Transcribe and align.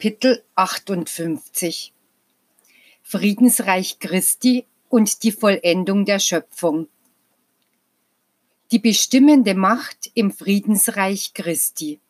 Kapitel 0.00 0.42
58 0.54 1.92
Friedensreich 3.02 3.98
Christi 3.98 4.64
und 4.88 5.22
die 5.24 5.30
Vollendung 5.30 6.06
der 6.06 6.18
Schöpfung. 6.18 6.88
Die 8.72 8.78
bestimmende 8.78 9.54
Macht 9.54 10.10
im 10.14 10.30
Friedensreich 10.30 11.34
Christi. 11.34 12.00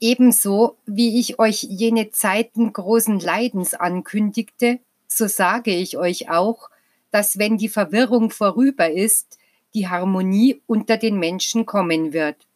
Ebenso 0.00 0.78
wie 0.86 1.20
ich 1.20 1.38
euch 1.38 1.62
jene 1.62 2.10
Zeiten 2.10 2.72
großen 2.72 3.20
Leidens 3.20 3.74
ankündigte, 3.74 4.80
so 5.06 5.26
sage 5.26 5.72
ich 5.72 5.98
euch 5.98 6.30
auch, 6.30 6.70
dass 7.10 7.36
wenn 7.36 7.58
die 7.58 7.68
Verwirrung 7.68 8.30
vorüber 8.30 8.90
ist, 8.90 9.38
die 9.74 9.88
Harmonie 9.88 10.62
unter 10.66 10.96
den 10.96 11.18
Menschen 11.18 11.66
kommen 11.66 12.14
wird. 12.14 12.46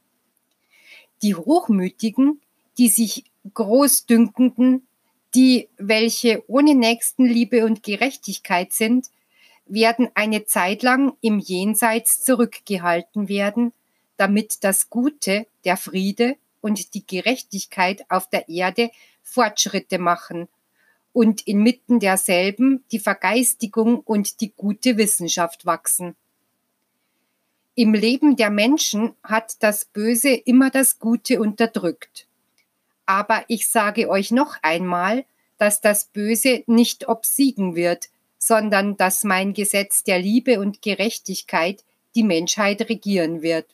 Die 1.20 1.34
Hochmütigen, 1.34 2.40
die 2.78 2.88
sich 2.88 3.27
Großdünkenden, 3.52 4.86
die 5.34 5.68
welche 5.76 6.42
ohne 6.48 6.74
Nächstenliebe 6.74 7.64
und 7.64 7.82
Gerechtigkeit 7.82 8.72
sind, 8.72 9.08
werden 9.66 10.08
eine 10.14 10.46
Zeit 10.46 10.82
lang 10.82 11.14
im 11.20 11.38
Jenseits 11.38 12.24
zurückgehalten 12.24 13.28
werden, 13.28 13.72
damit 14.16 14.64
das 14.64 14.90
Gute, 14.90 15.46
der 15.64 15.76
Friede 15.76 16.36
und 16.60 16.94
die 16.94 17.06
Gerechtigkeit 17.06 18.04
auf 18.08 18.28
der 18.30 18.48
Erde 18.48 18.90
Fortschritte 19.22 19.98
machen 19.98 20.48
und 21.12 21.46
inmitten 21.46 21.98
derselben 21.98 22.84
die 22.92 22.98
Vergeistigung 22.98 23.98
und 24.00 24.40
die 24.40 24.52
gute 24.56 24.96
Wissenschaft 24.96 25.66
wachsen. 25.66 26.14
Im 27.74 27.92
Leben 27.92 28.36
der 28.36 28.50
Menschen 28.50 29.14
hat 29.22 29.62
das 29.62 29.84
Böse 29.84 30.30
immer 30.30 30.70
das 30.70 31.00
Gute 31.00 31.40
unterdrückt. 31.40 32.27
Aber 33.08 33.42
ich 33.48 33.66
sage 33.68 34.10
euch 34.10 34.32
noch 34.32 34.58
einmal, 34.60 35.24
dass 35.56 35.80
das 35.80 36.04
Böse 36.04 36.62
nicht 36.66 37.08
obsiegen 37.08 37.74
wird, 37.74 38.10
sondern 38.36 38.98
dass 38.98 39.24
mein 39.24 39.54
Gesetz 39.54 40.04
der 40.04 40.18
Liebe 40.18 40.60
und 40.60 40.82
Gerechtigkeit 40.82 41.84
die 42.14 42.22
Menschheit 42.22 42.86
regieren 42.90 43.40
wird. 43.40 43.64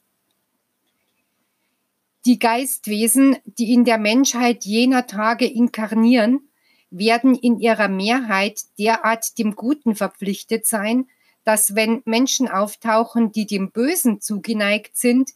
Die 2.27 2.39
Geistwesen, 2.39 3.37
die 3.45 3.73
in 3.73 3.85
der 3.85 3.99
Menschheit 3.99 4.65
jener 4.65 5.09
Tage 5.09 5.47
inkarnieren, 5.47 6.49
werden 6.91 7.35
in 7.35 7.59
ihrer 7.59 7.89
Mehrheit 7.89 8.61
derart 8.79 9.37
dem 9.39 9.57
Guten 9.57 9.97
verpflichtet 9.97 10.65
sein, 10.65 11.09
dass 11.43 11.75
wenn 11.75 12.03
Menschen 12.05 12.49
auftauchen, 12.49 13.33
die 13.33 13.47
dem 13.47 13.73
Bösen 13.73 14.21
zugeneigt 14.21 14.97
sind, 14.97 15.33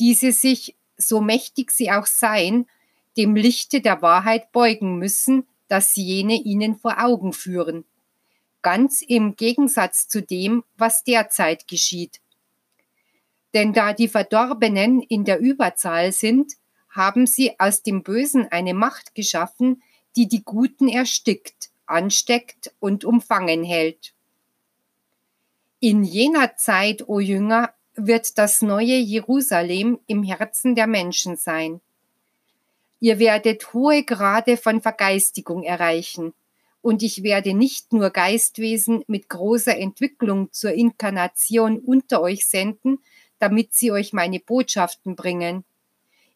diese 0.00 0.32
sich, 0.32 0.74
so 0.96 1.20
mächtig 1.20 1.70
sie 1.70 1.92
auch 1.92 2.06
seien, 2.06 2.66
dem 3.16 3.34
Lichte 3.34 3.80
der 3.80 4.02
Wahrheit 4.02 4.52
beugen 4.52 4.98
müssen, 4.98 5.46
das 5.68 5.96
jene 5.96 6.34
ihnen 6.34 6.76
vor 6.76 7.02
Augen 7.02 7.32
führen. 7.32 7.84
Ganz 8.62 9.02
im 9.02 9.36
Gegensatz 9.36 10.08
zu 10.08 10.22
dem, 10.22 10.64
was 10.76 11.04
derzeit 11.04 11.68
geschieht. 11.68 12.20
Denn 13.54 13.72
da 13.72 13.92
die 13.92 14.08
Verdorbenen 14.08 15.00
in 15.00 15.24
der 15.24 15.38
Überzahl 15.38 16.12
sind, 16.12 16.54
haben 16.90 17.26
sie 17.26 17.58
aus 17.58 17.82
dem 17.82 18.02
Bösen 18.02 18.48
eine 18.50 18.74
Macht 18.74 19.14
geschaffen, 19.14 19.82
die 20.16 20.28
die 20.28 20.42
Guten 20.42 20.88
erstickt, 20.88 21.70
ansteckt 21.86 22.74
und 22.80 23.04
umfangen 23.04 23.64
hält. 23.64 24.14
In 25.78 26.04
jener 26.04 26.56
Zeit, 26.56 27.06
o 27.08 27.20
Jünger, 27.20 27.72
wird 27.94 28.38
das 28.38 28.62
neue 28.62 28.96
Jerusalem 28.96 30.00
im 30.06 30.22
Herzen 30.22 30.74
der 30.74 30.86
Menschen 30.86 31.36
sein. 31.36 31.80
Ihr 33.06 33.20
werdet 33.20 33.72
hohe 33.72 34.02
Grade 34.02 34.56
von 34.56 34.80
Vergeistigung 34.80 35.62
erreichen. 35.62 36.34
Und 36.82 37.04
ich 37.04 37.22
werde 37.22 37.54
nicht 37.54 37.92
nur 37.92 38.10
Geistwesen 38.10 39.04
mit 39.06 39.28
großer 39.28 39.78
Entwicklung 39.78 40.50
zur 40.50 40.72
Inkarnation 40.72 41.78
unter 41.78 42.20
euch 42.20 42.48
senden, 42.48 42.98
damit 43.38 43.72
sie 43.74 43.92
euch 43.92 44.12
meine 44.12 44.40
Botschaften 44.40 45.14
bringen. 45.14 45.62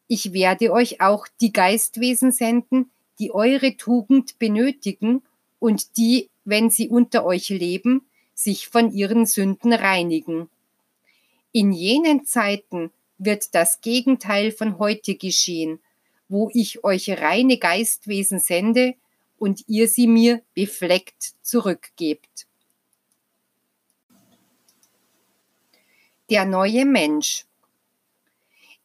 Ich 0.07 0.33
werde 0.33 0.71
euch 0.71 1.01
auch 1.01 1.27
die 1.41 1.53
Geistwesen 1.53 2.31
senden, 2.31 2.93
die 3.19 3.33
eure 3.33 3.77
Tugend 3.77 4.39
benötigen 4.39 5.23
und 5.59 5.97
die, 5.97 6.29
wenn 6.45 6.71
sie 6.71 6.89
unter 6.89 7.25
euch 7.25 7.49
leben, 7.49 8.07
sich 8.33 8.69
von 8.69 8.93
ihren 8.93 9.27
Sünden 9.27 9.73
reinigen. 9.73 10.49
In 11.51 11.73
jenen 11.73 12.27
Zeiten 12.27 12.93
wird 13.19 13.57
das 13.57 13.81
Gegenteil 13.81 14.53
von 14.53 14.79
heute 14.79 15.17
geschehen, 15.17 15.81
wo 16.31 16.49
ich 16.55 16.85
euch 16.85 17.11
reine 17.11 17.59
Geistwesen 17.59 18.39
sende 18.39 18.95
und 19.37 19.65
ihr 19.67 19.89
sie 19.89 20.07
mir 20.07 20.43
befleckt 20.55 21.35
zurückgebt. 21.43 22.47
Der 26.31 26.45
neue 26.45 26.87
Mensch. 26.87 27.47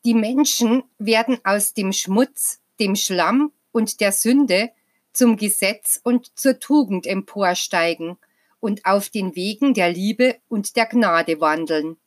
Die 0.05 0.15
Menschen 0.15 0.83
werden 0.97 1.37
aus 1.43 1.73
dem 1.73 1.93
Schmutz, 1.93 2.61
dem 2.79 2.95
Schlamm 2.95 3.51
und 3.71 4.01
der 4.01 4.11
Sünde 4.11 4.71
zum 5.13 5.37
Gesetz 5.37 6.01
und 6.03 6.37
zur 6.37 6.59
Tugend 6.59 7.05
emporsteigen 7.05 8.17
und 8.59 8.85
auf 8.85 9.09
den 9.09 9.35
Wegen 9.35 9.75
der 9.75 9.91
Liebe 9.91 10.37
und 10.47 10.75
der 10.75 10.87
Gnade 10.87 11.39
wandeln. 11.39 11.97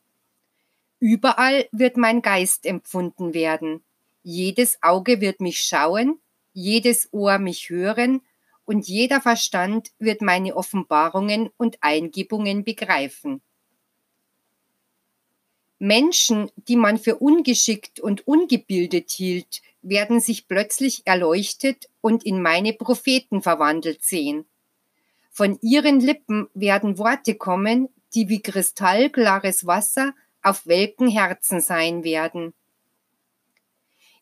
Überall 0.99 1.69
wird 1.71 1.95
mein 1.95 2.21
Geist 2.21 2.65
empfunden 2.65 3.33
werden, 3.33 3.81
jedes 4.23 4.81
Auge 4.81 5.21
wird 5.21 5.41
mich 5.41 5.61
schauen, 5.61 6.19
jedes 6.53 7.11
Ohr 7.11 7.39
mich 7.39 7.69
hören 7.69 8.21
und 8.65 8.87
jeder 8.87 9.21
Verstand 9.21 9.91
wird 9.97 10.21
meine 10.21 10.55
Offenbarungen 10.55 11.49
und 11.57 11.77
Eingebungen 11.81 12.63
begreifen. 12.63 13.41
Menschen, 15.79 16.51
die 16.55 16.75
man 16.75 16.97
für 16.97 17.15
ungeschickt 17.15 18.01
und 18.01 18.27
ungebildet 18.27 19.11
hielt, 19.11 19.61
werden 19.81 20.19
sich 20.19 20.47
plötzlich 20.47 21.07
erleuchtet 21.07 21.89
und 22.01 22.25
in 22.25 22.41
meine 22.41 22.73
Propheten 22.73 23.41
verwandelt 23.41 24.03
sehen. 24.03 24.45
Von 25.31 25.57
ihren 25.61 26.01
Lippen 26.01 26.49
werden 26.53 26.97
Worte 26.97 27.35
kommen, 27.35 27.87
die 28.13 28.27
wie 28.27 28.41
kristallklares 28.41 29.65
Wasser 29.65 30.13
auf 30.41 30.67
welken 30.67 31.07
Herzen 31.07 31.61
sein 31.61 32.03
werden. 32.03 32.53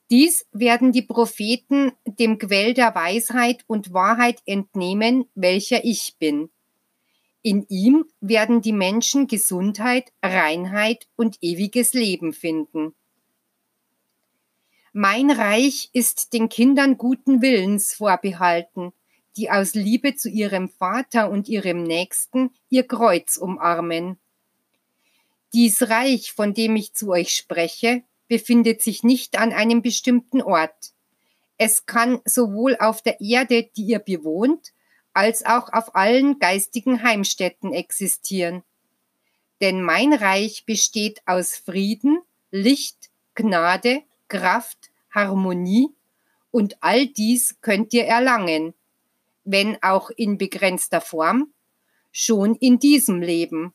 Dies 0.10 0.46
werden 0.52 0.94
die 0.94 1.02
Propheten 1.02 1.92
dem 2.06 2.38
Quell 2.38 2.74
der 2.74 2.96
Weisheit 2.96 3.64
und 3.68 3.94
Wahrheit 3.94 4.42
entnehmen, 4.46 5.26
welcher 5.36 5.84
ich 5.84 6.16
bin. 6.18 6.50
In 7.42 7.66
ihm 7.68 8.06
werden 8.22 8.62
die 8.62 8.74
Menschen 8.74 9.28
Gesundheit, 9.28 10.12
Reinheit 10.24 11.08
und 11.16 11.38
ewiges 11.42 11.94
Leben 11.94 12.34
finden. 12.34 12.94
Mein 14.94 15.30
Reich 15.30 15.90
ist 15.94 16.34
den 16.34 16.50
Kindern 16.50 16.98
guten 16.98 17.42
Willens 17.42 17.94
vorbehalten, 17.94 18.94
die 19.36 19.52
aus 19.52 19.76
Liebe 19.76 20.16
zu 20.16 20.30
ihrem 20.30 20.70
Vater 20.70 21.30
und 21.30 21.48
ihrem 21.48 21.84
Nächsten 21.84 22.50
ihr 22.70 22.88
Kreuz 22.88 23.38
umarmen. 23.38 24.18
Dies 25.54 25.84
Reich, 25.84 26.32
von 26.32 26.54
dem 26.54 26.76
ich 26.76 26.94
zu 26.94 27.12
euch 27.12 27.36
spreche, 27.36 28.04
befindet 28.28 28.82
sich 28.82 29.04
nicht 29.04 29.38
an 29.38 29.54
einem 29.54 29.82
bestimmten 29.82 30.42
Ort. 30.42 30.94
Es 31.58 31.86
kann 31.86 32.20
sowohl 32.26 32.78
auf 32.78 33.02
der 33.02 33.20
Erde, 33.20 33.70
die 33.76 33.84
ihr 33.84 34.00
bewohnt, 34.00 34.74
als 35.14 35.46
auch 35.46 35.74
auf 35.74 35.96
allen 35.96 36.38
geistigen 36.40 37.02
Heimstätten 37.02 37.74
existieren. 37.74 38.64
Denn 39.62 39.82
mein 39.82 40.14
Reich 40.14 40.66
besteht 40.66 41.22
aus 41.26 41.56
Frieden, 41.56 42.20
Licht, 42.52 43.10
Gnade, 43.34 44.04
Kraft, 44.28 44.92
Harmonie 45.10 45.90
und 46.52 46.78
all 46.82 47.08
dies 47.08 47.60
könnt 47.62 47.94
ihr 47.94 48.06
erlangen, 48.06 48.74
wenn 49.44 49.82
auch 49.82 50.10
in 50.12 50.38
begrenzter 50.38 51.02
Form, 51.02 51.54
schon 52.12 52.56
in 52.56 52.80
diesem 52.80 53.22
Leben. 53.22 53.74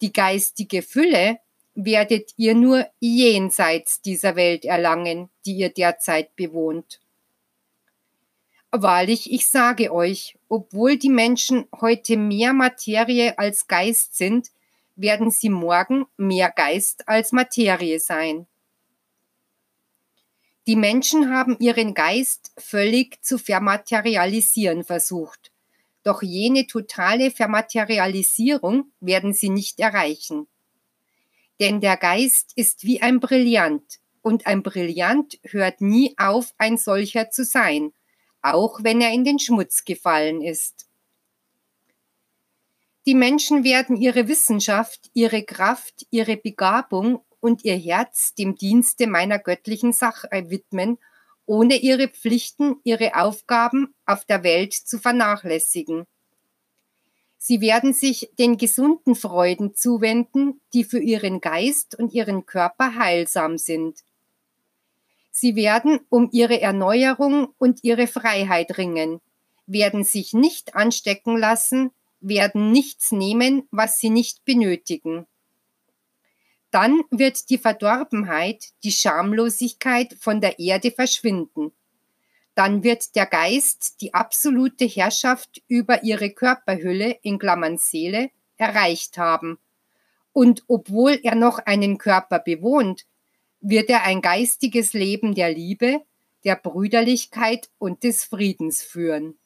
Die 0.00 0.12
geistige 0.12 0.82
Fülle 0.82 1.38
werdet 1.74 2.32
ihr 2.36 2.54
nur 2.54 2.86
jenseits 2.98 4.00
dieser 4.00 4.36
Welt 4.36 4.64
erlangen, 4.64 5.30
die 5.46 5.54
ihr 5.56 5.70
derzeit 5.70 6.34
bewohnt. 6.36 7.00
Wahrlich, 8.72 9.32
ich 9.32 9.50
sage 9.50 9.92
euch, 9.92 10.38
obwohl 10.48 10.96
die 10.96 11.10
Menschen 11.10 11.66
heute 11.80 12.16
mehr 12.16 12.52
Materie 12.52 13.36
als 13.38 13.66
Geist 13.66 14.16
sind, 14.16 14.48
werden 14.94 15.30
sie 15.30 15.48
morgen 15.48 16.06
mehr 16.16 16.50
Geist 16.50 17.08
als 17.08 17.32
Materie 17.32 17.98
sein. 17.98 18.46
Die 20.66 20.76
Menschen 20.76 21.34
haben 21.34 21.56
ihren 21.58 21.94
Geist 21.94 22.52
völlig 22.56 23.22
zu 23.24 23.38
vermaterialisieren 23.38 24.84
versucht, 24.84 25.50
doch 26.04 26.22
jene 26.22 26.66
totale 26.66 27.30
Vermaterialisierung 27.30 28.92
werden 29.00 29.34
sie 29.34 29.48
nicht 29.48 29.80
erreichen. 29.80 30.46
Denn 31.60 31.80
der 31.80 31.98
Geist 31.98 32.52
ist 32.56 32.84
wie 32.84 33.02
ein 33.02 33.20
Brillant, 33.20 34.00
und 34.22 34.46
ein 34.46 34.62
Brillant 34.62 35.38
hört 35.44 35.80
nie 35.80 36.14
auf, 36.18 36.52
ein 36.58 36.78
solcher 36.78 37.30
zu 37.30 37.44
sein, 37.44 37.92
auch 38.42 38.82
wenn 38.82 39.00
er 39.00 39.12
in 39.12 39.24
den 39.24 39.38
Schmutz 39.38 39.84
gefallen 39.84 40.42
ist. 40.42 40.86
Die 43.06 43.14
Menschen 43.14 43.64
werden 43.64 43.96
ihre 43.96 44.28
Wissenschaft, 44.28 45.10
ihre 45.14 45.42
Kraft, 45.42 46.06
ihre 46.10 46.36
Begabung 46.36 47.22
und 47.40 47.64
ihr 47.64 47.76
Herz 47.76 48.34
dem 48.34 48.56
Dienste 48.56 49.06
meiner 49.06 49.38
göttlichen 49.38 49.92
Sache 49.92 50.28
widmen, 50.48 50.98
ohne 51.46 51.76
ihre 51.76 52.08
Pflichten, 52.08 52.76
ihre 52.84 53.16
Aufgaben 53.16 53.94
auf 54.04 54.24
der 54.24 54.44
Welt 54.44 54.74
zu 54.74 54.98
vernachlässigen. 54.98 56.06
Sie 57.42 57.62
werden 57.62 57.94
sich 57.94 58.30
den 58.38 58.58
gesunden 58.58 59.14
Freuden 59.14 59.74
zuwenden, 59.74 60.60
die 60.74 60.84
für 60.84 60.98
ihren 60.98 61.40
Geist 61.40 61.98
und 61.98 62.12
ihren 62.12 62.44
Körper 62.44 62.96
heilsam 62.96 63.56
sind. 63.56 64.00
Sie 65.30 65.56
werden 65.56 66.00
um 66.10 66.28
ihre 66.32 66.60
Erneuerung 66.60 67.54
und 67.56 67.82
ihre 67.82 68.08
Freiheit 68.08 68.76
ringen, 68.76 69.22
werden 69.66 70.04
sich 70.04 70.34
nicht 70.34 70.74
anstecken 70.74 71.38
lassen, 71.38 71.92
werden 72.20 72.72
nichts 72.72 73.10
nehmen, 73.10 73.66
was 73.70 73.98
sie 73.98 74.10
nicht 74.10 74.44
benötigen. 74.44 75.26
Dann 76.70 77.00
wird 77.10 77.48
die 77.48 77.56
Verdorbenheit, 77.56 78.66
die 78.84 78.92
Schamlosigkeit 78.92 80.14
von 80.20 80.42
der 80.42 80.58
Erde 80.58 80.90
verschwinden. 80.90 81.72
Dann 82.54 82.82
wird 82.82 83.14
der 83.16 83.26
Geist 83.26 84.00
die 84.00 84.12
absolute 84.12 84.84
Herrschaft 84.84 85.62
über 85.68 86.02
ihre 86.02 86.30
Körperhülle 86.30 87.18
in 87.22 87.38
Klammern 87.38 87.78
Seele 87.78 88.30
erreicht 88.56 89.18
haben. 89.18 89.58
Und 90.32 90.64
obwohl 90.68 91.18
er 91.22 91.34
noch 91.34 91.58
einen 91.58 91.98
Körper 91.98 92.38
bewohnt, 92.38 93.06
wird 93.60 93.90
er 93.90 94.04
ein 94.04 94.20
geistiges 94.20 94.92
Leben 94.92 95.34
der 95.34 95.52
Liebe, 95.52 96.02
der 96.44 96.56
Brüderlichkeit 96.56 97.68
und 97.78 98.04
des 98.04 98.24
Friedens 98.24 98.82
führen. 98.82 99.38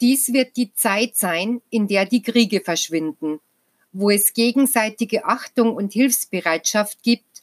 Dies 0.00 0.32
wird 0.32 0.56
die 0.56 0.74
Zeit 0.74 1.16
sein, 1.16 1.62
in 1.70 1.88
der 1.88 2.04
die 2.04 2.22
Kriege 2.22 2.60
verschwinden, 2.60 3.40
wo 3.92 4.10
es 4.10 4.34
gegenseitige 4.34 5.24
Achtung 5.24 5.74
und 5.74 5.92
Hilfsbereitschaft 5.92 7.02
gibt, 7.02 7.35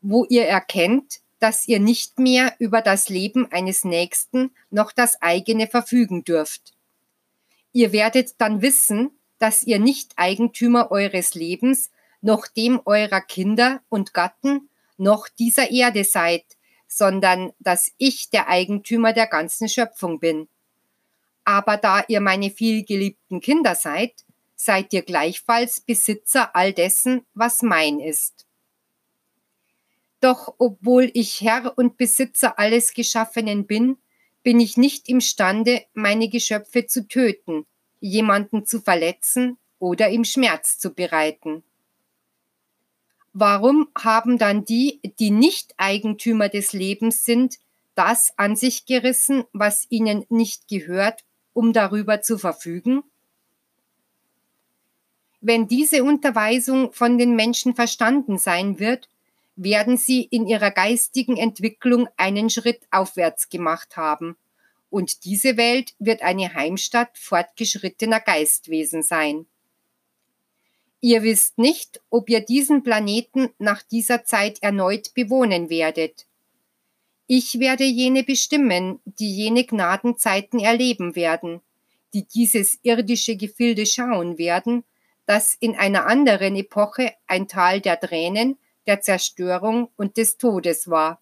wo 0.00 0.24
ihr 0.24 0.46
erkennt, 0.46 1.20
dass 1.38 1.66
ihr 1.66 1.80
nicht 1.80 2.18
mehr 2.18 2.54
über 2.58 2.82
das 2.82 3.08
Leben 3.08 3.50
eines 3.50 3.84
Nächsten 3.84 4.52
noch 4.70 4.92
das 4.92 5.20
eigene 5.22 5.66
verfügen 5.66 6.22
dürft. 6.24 6.74
Ihr 7.72 7.92
werdet 7.92 8.34
dann 8.38 8.62
wissen, 8.62 9.10
dass 9.38 9.62
ihr 9.62 9.78
nicht 9.78 10.12
Eigentümer 10.16 10.90
eures 10.90 11.34
Lebens, 11.34 11.90
noch 12.20 12.46
dem 12.46 12.80
eurer 12.84 13.22
Kinder 13.22 13.80
und 13.88 14.12
Gatten, 14.12 14.68
noch 14.98 15.28
dieser 15.28 15.70
Erde 15.70 16.04
seid, 16.04 16.44
sondern 16.86 17.52
dass 17.58 17.92
ich 17.96 18.28
der 18.28 18.48
Eigentümer 18.48 19.14
der 19.14 19.26
ganzen 19.26 19.68
Schöpfung 19.68 20.20
bin. 20.20 20.48
Aber 21.44 21.78
da 21.78 22.04
ihr 22.06 22.20
meine 22.20 22.50
vielgeliebten 22.50 23.40
Kinder 23.40 23.74
seid, 23.74 24.12
seid 24.56 24.92
ihr 24.92 25.02
gleichfalls 25.02 25.80
Besitzer 25.80 26.54
all 26.54 26.74
dessen, 26.74 27.24
was 27.32 27.62
mein 27.62 27.98
ist. 27.98 28.46
Doch 30.20 30.54
obwohl 30.58 31.10
ich 31.14 31.40
Herr 31.40 31.76
und 31.76 31.96
Besitzer 31.96 32.58
alles 32.58 32.92
Geschaffenen 32.92 33.66
bin, 33.66 33.96
bin 34.42 34.60
ich 34.60 34.76
nicht 34.76 35.08
imstande, 35.08 35.84
meine 35.94 36.28
Geschöpfe 36.28 36.86
zu 36.86 37.08
töten, 37.08 37.66
jemanden 38.00 38.66
zu 38.66 38.80
verletzen 38.80 39.58
oder 39.78 40.10
ihm 40.10 40.24
Schmerz 40.24 40.78
zu 40.78 40.92
bereiten. 40.94 41.62
Warum 43.32 43.88
haben 43.96 44.38
dann 44.38 44.64
die, 44.64 45.00
die 45.18 45.30
nicht 45.30 45.74
Eigentümer 45.76 46.48
des 46.48 46.72
Lebens 46.72 47.24
sind, 47.24 47.58
das 47.94 48.32
an 48.36 48.56
sich 48.56 48.86
gerissen, 48.86 49.44
was 49.52 49.86
ihnen 49.88 50.26
nicht 50.28 50.68
gehört, 50.68 51.24
um 51.52 51.72
darüber 51.72 52.22
zu 52.22 52.38
verfügen? 52.38 53.04
Wenn 55.40 55.68
diese 55.68 56.04
Unterweisung 56.04 56.92
von 56.92 57.18
den 57.18 57.34
Menschen 57.36 57.74
verstanden 57.74 58.36
sein 58.36 58.78
wird, 58.78 59.08
werden 59.62 59.96
sie 59.96 60.22
in 60.22 60.46
ihrer 60.46 60.70
geistigen 60.70 61.36
Entwicklung 61.36 62.08
einen 62.16 62.48
Schritt 62.48 62.80
aufwärts 62.90 63.48
gemacht 63.48 63.96
haben. 63.96 64.36
Und 64.88 65.24
diese 65.24 65.56
Welt 65.56 65.94
wird 65.98 66.22
eine 66.22 66.54
Heimstatt 66.54 67.16
fortgeschrittener 67.18 68.20
Geistwesen 68.20 69.02
sein. 69.02 69.46
Ihr 71.02 71.22
wisst 71.22 71.58
nicht, 71.58 72.00
ob 72.10 72.28
ihr 72.28 72.40
diesen 72.40 72.82
Planeten 72.82 73.50
nach 73.58 73.82
dieser 73.82 74.24
Zeit 74.24 74.62
erneut 74.62 75.14
bewohnen 75.14 75.70
werdet. 75.70 76.26
Ich 77.26 77.60
werde 77.60 77.84
jene 77.84 78.24
bestimmen, 78.24 78.98
die 79.04 79.32
jene 79.32 79.64
Gnadenzeiten 79.64 80.58
erleben 80.58 81.14
werden, 81.14 81.60
die 82.12 82.24
dieses 82.24 82.78
irdische 82.82 83.36
Gefilde 83.36 83.86
schauen 83.86 84.36
werden, 84.36 84.84
das 85.26 85.56
in 85.60 85.76
einer 85.76 86.06
anderen 86.06 86.56
Epoche 86.56 87.12
ein 87.26 87.46
Tal 87.46 87.80
der 87.80 88.00
Tränen, 88.00 88.58
der 88.86 89.00
Zerstörung 89.00 89.90
und 89.96 90.16
des 90.16 90.36
Todes 90.36 90.88
war. 90.88 91.20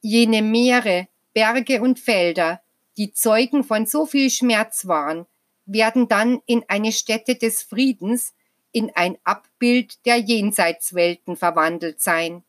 Jene 0.00 0.42
Meere, 0.42 1.08
Berge 1.32 1.82
und 1.82 1.98
Felder, 1.98 2.60
die 2.96 3.12
Zeugen 3.12 3.64
von 3.64 3.86
so 3.86 4.06
viel 4.06 4.30
Schmerz 4.30 4.86
waren, 4.86 5.26
werden 5.66 6.08
dann 6.08 6.40
in 6.46 6.64
eine 6.68 6.92
Stätte 6.92 7.34
des 7.34 7.62
Friedens, 7.62 8.34
in 8.72 8.90
ein 8.94 9.18
Abbild 9.24 10.04
der 10.06 10.16
Jenseitswelten 10.16 11.36
verwandelt 11.36 12.00
sein. 12.00 12.42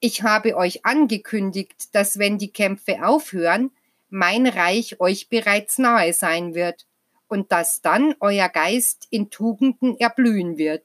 Ich 0.00 0.22
habe 0.22 0.56
euch 0.56 0.84
angekündigt, 0.84 1.94
dass 1.94 2.18
wenn 2.18 2.38
die 2.38 2.52
Kämpfe 2.52 3.06
aufhören, 3.06 3.70
mein 4.10 4.46
Reich 4.46 5.00
euch 5.00 5.28
bereits 5.28 5.78
nahe 5.78 6.12
sein 6.12 6.54
wird 6.54 6.86
und 7.28 7.50
dass 7.52 7.80
dann 7.80 8.14
euer 8.20 8.48
Geist 8.48 9.06
in 9.10 9.30
Tugenden 9.30 9.98
erblühen 9.98 10.58
wird. 10.58 10.84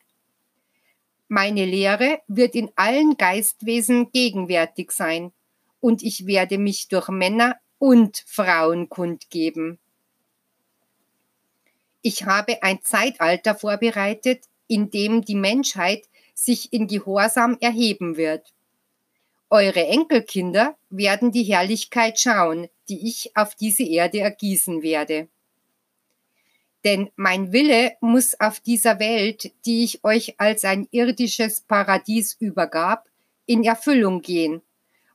Meine 1.29 1.65
Lehre 1.65 2.21
wird 2.27 2.55
in 2.55 2.71
allen 2.75 3.17
Geistwesen 3.17 4.11
gegenwärtig 4.11 4.91
sein 4.91 5.33
und 5.81 6.01
ich 6.01 6.25
werde 6.25 6.57
mich 6.57 6.87
durch 6.87 7.09
Männer 7.09 7.57
und 7.79 8.23
Frauen 8.25 8.87
kundgeben. 8.87 9.77
Ich 12.01 12.23
habe 12.23 12.63
ein 12.63 12.81
Zeitalter 12.81 13.55
vorbereitet, 13.55 14.45
in 14.67 14.89
dem 14.89 15.23
die 15.23 15.35
Menschheit 15.35 16.07
sich 16.33 16.71
in 16.71 16.87
Gehorsam 16.87 17.57
erheben 17.59 18.15
wird. 18.15 18.53
Eure 19.49 19.85
Enkelkinder 19.85 20.77
werden 20.89 21.31
die 21.31 21.43
Herrlichkeit 21.43 22.19
schauen, 22.19 22.67
die 22.87 23.07
ich 23.07 23.35
auf 23.35 23.55
diese 23.55 23.83
Erde 23.83 24.19
ergießen 24.19 24.81
werde. 24.81 25.27
Denn 26.87 27.11
mein 27.17 27.51
Wille 27.51 27.97
muss 27.99 28.39
auf 28.39 28.61
dieser 28.61 28.97
Welt, 28.97 29.51
die 29.65 29.83
ich 29.83 30.05
euch 30.05 30.39
als 30.39 30.63
ein 30.63 30.87
irdisches 30.91 31.59
Paradies 31.59 32.37
übergab, 32.39 33.09
in 33.45 33.65
Erfüllung 33.65 34.21
gehen. 34.21 34.61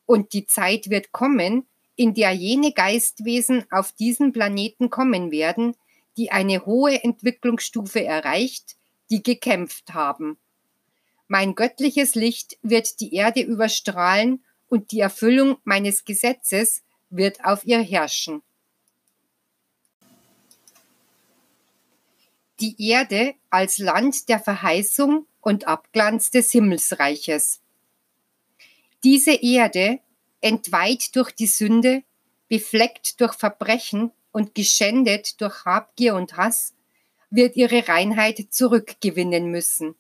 Und 0.05 0.35
die 0.35 0.45
Zeit 0.45 0.91
wird 0.91 1.13
kommen, 1.13 1.67
in 1.97 2.13
der 2.13 2.33
jene 2.33 2.73
Geistwesen 2.73 3.65
auf 3.71 3.93
diesen 3.93 4.35
Planeten 4.35 4.91
kommen 4.91 5.31
werden, 5.31 5.75
die 6.19 6.31
eine 6.31 6.67
hohe 6.67 7.03
Entwicklungsstufe 7.03 8.05
erreicht, 8.05 8.77
die 9.11 9.23
gekämpft 9.23 9.95
haben. 9.95 10.37
Mein 11.27 11.55
göttliches 11.55 12.15
Licht 12.15 12.59
wird 12.61 13.01
die 13.01 13.15
Erde 13.15 13.41
überstrahlen 13.41 14.45
und 14.69 14.93
die 14.93 15.01
Erfüllung 15.01 15.57
meines 15.65 16.05
Gesetzes 16.05 16.83
wird 17.09 17.43
auf 17.47 17.65
ihr 17.65 17.81
herrschen. 17.81 18.43
Die 22.63 22.77
Erde 22.79 23.35
als 23.51 23.79
Land 23.79 24.29
der 24.29 24.39
Verheißung 24.39 25.27
und 25.41 25.67
Abglanz 25.67 26.31
des 26.31 26.53
Himmelsreiches. 26.53 27.61
Diese 29.03 29.33
Erde, 29.33 29.99
entweiht 30.41 31.17
durch 31.17 31.33
die 31.33 31.49
Sünde, 31.49 32.05
befleckt 32.47 33.21
durch 33.21 33.35
Verbrechen 33.35 34.13
und 34.31 34.55
geschändet 34.55 35.41
durch 35.41 35.65
Habgier 35.65 36.15
und 36.15 36.37
Hass, 36.37 36.73
wird 37.31 37.57
ihre 37.57 37.89
Reinheit 37.89 38.47
zurückgewinnen 38.51 39.51
müssen. 39.51 39.97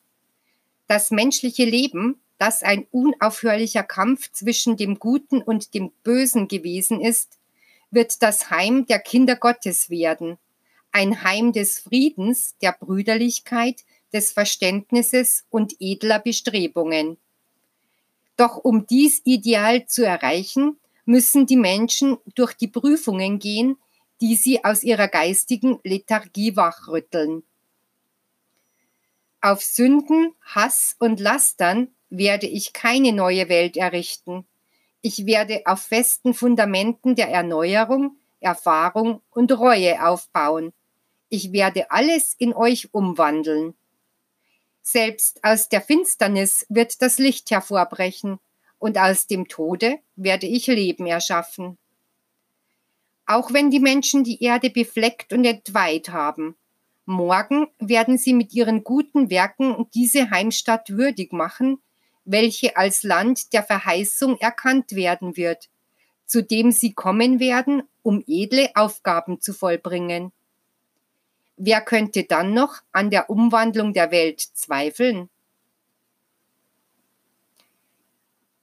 Das 0.87 1.11
menschliche 1.11 1.64
Leben, 1.64 2.21
das 2.38 2.62
ein 2.62 2.87
unaufhörlicher 2.92 3.83
Kampf 3.83 4.31
zwischen 4.31 4.76
dem 4.76 5.00
Guten 5.00 5.42
und 5.42 5.75
dem 5.75 5.90
Bösen 6.04 6.47
gewesen 6.47 7.00
ist, 7.00 7.40
wird 7.90 8.23
das 8.23 8.50
Heim 8.50 8.87
der 8.87 9.00
Kinder 9.00 9.35
Gottes 9.35 9.90
werden, 9.90 10.38
ein 10.93 11.25
Heim 11.25 11.53
des 11.53 11.79
Friedens, 11.81 12.57
der 12.63 12.77
Brüderlichkeit, 12.79 13.85
des 14.13 14.31
Verständnisses 14.31 15.45
und 15.51 15.75
edler 15.81 16.19
Bestrebungen. 16.19 17.17
Doch 18.37 18.59
um 18.59 18.87
dies 18.87 19.23
Ideal 19.25 19.87
zu 19.87 20.05
erreichen, 20.05 20.79
müssen 21.05 21.47
die 21.47 21.57
Menschen 21.57 22.19
durch 22.35 22.55
die 22.55 22.69
Prüfungen 22.69 23.39
gehen, 23.39 23.77
die 24.21 24.37
sie 24.37 24.65
aus 24.65 24.85
ihrer 24.85 25.09
geistigen 25.09 25.81
Lethargie 25.83 26.57
wachrütteln. 26.57 27.43
Auf 29.41 29.63
Sünden, 29.63 30.35
Hass 30.43 30.95
und 31.01 31.19
Lastern 31.19 31.89
werde 32.11 32.47
ich 32.47 32.73
keine 32.73 33.13
neue 33.13 33.49
Welt 33.49 33.77
errichten. 33.77 34.47
Ich 35.01 35.27
werde 35.27 35.63
auf 35.65 35.81
festen 35.81 36.35
Fundamenten 36.35 37.17
der 37.17 37.29
Erneuerung, 37.29 38.17
Erfahrung 38.39 39.21
und 39.31 39.51
Reue 39.51 40.07
aufbauen. 40.07 40.73
Ich 41.35 41.51
werde 41.51 41.91
alles 41.91 42.35
in 42.37 42.53
euch 42.53 42.93
umwandeln. 42.93 43.73
Selbst 44.83 45.43
aus 45.43 45.71
der 45.71 45.81
Finsternis 45.81 46.67
wird 46.69 47.01
das 47.01 47.17
Licht 47.17 47.51
hervorbrechen, 47.51 48.39
und 48.79 48.99
aus 48.99 49.29
dem 49.29 49.49
Tode 49.49 49.99
werde 50.15 50.47
ich 50.47 50.67
Leben 50.67 51.07
erschaffen. 51.07 51.79
Auch 53.25 53.51
wenn 53.51 53.71
die 53.71 53.81
Menschen 53.81 54.25
die 54.25 54.43
Erde 54.43 54.69
befleckt 54.69 55.33
und 55.33 55.47
entweiht 55.47 56.11
haben, 56.11 56.55
morgen 57.07 57.69
werden 57.79 58.19
sie 58.19 58.35
mit 58.35 58.53
ihren 58.53 58.85
guten 58.85 59.31
Werken 59.31 59.87
diese 59.95 60.29
Heimstatt 60.29 60.91
würdig 60.91 61.33
machen, 61.33 61.81
welche 62.27 62.77
als 62.77 63.05
Land 63.05 63.55
der 63.55 63.62
Verheißung 63.62 64.37
erkannt 64.39 64.93
werden 64.93 65.39
wird, 65.39 65.71
zu 66.27 66.43
dem 66.43 66.73
sie 66.73 66.93
kommen 66.93 67.41
werden, 67.41 67.85
um 68.03 68.23
edle 68.27 68.71
Aufgaben 68.75 69.41
zu 69.41 69.55
vollbringen. 69.55 70.31
Wer 71.64 71.81
könnte 71.81 72.25
dann 72.25 72.54
noch 72.54 72.83
an 72.90 73.11
der 73.11 73.31
Umwandlung 73.31 73.92
der 73.92 74.11
Welt 74.11 74.40
zweifeln? 74.40 75.31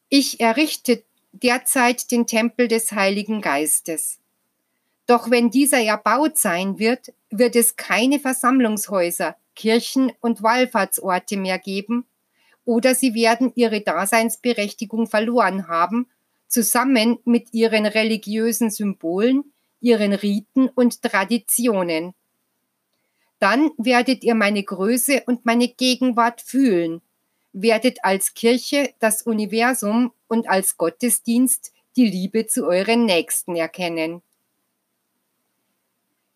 Ich 0.09 0.41
errichte 0.41 1.01
derzeit 1.31 2.11
den 2.11 2.27
Tempel 2.27 2.67
des 2.67 2.91
Heiligen 2.91 3.39
Geistes. 3.39 4.19
Doch 5.07 5.31
wenn 5.31 5.49
dieser 5.49 5.79
erbaut 5.79 6.37
sein 6.37 6.77
wird, 6.77 7.13
wird 7.29 7.55
es 7.55 7.77
keine 7.77 8.19
Versammlungshäuser, 8.19 9.37
Kirchen 9.55 10.11
und 10.19 10.43
Wallfahrtsorte 10.43 11.37
mehr 11.37 11.57
geben, 11.57 12.05
oder 12.65 12.95
sie 12.95 13.13
werden 13.13 13.53
ihre 13.55 13.79
Daseinsberechtigung 13.79 15.07
verloren 15.07 15.69
haben, 15.69 16.09
zusammen 16.49 17.19
mit 17.23 17.53
ihren 17.53 17.85
religiösen 17.85 18.69
Symbolen, 18.69 19.53
ihren 19.79 20.11
Riten 20.11 20.67
und 20.67 21.01
Traditionen. 21.01 22.13
Dann 23.39 23.72
werdet 23.77 24.24
ihr 24.24 24.36
meine 24.36 24.63
Größe 24.63 25.24
und 25.25 25.46
meine 25.46 25.69
Gegenwart 25.69 26.41
fühlen, 26.41 27.01
werdet 27.53 28.03
als 28.03 28.34
Kirche 28.34 28.93
das 29.00 29.22
Universum 29.22 30.12
und 30.27 30.50
als 30.50 30.77
Gottesdienst 30.77 31.74
die 31.96 32.08
Liebe 32.08 32.48
zu 32.48 32.67
euren 32.67 33.05
Nächsten 33.05 33.55
erkennen. 33.55 34.22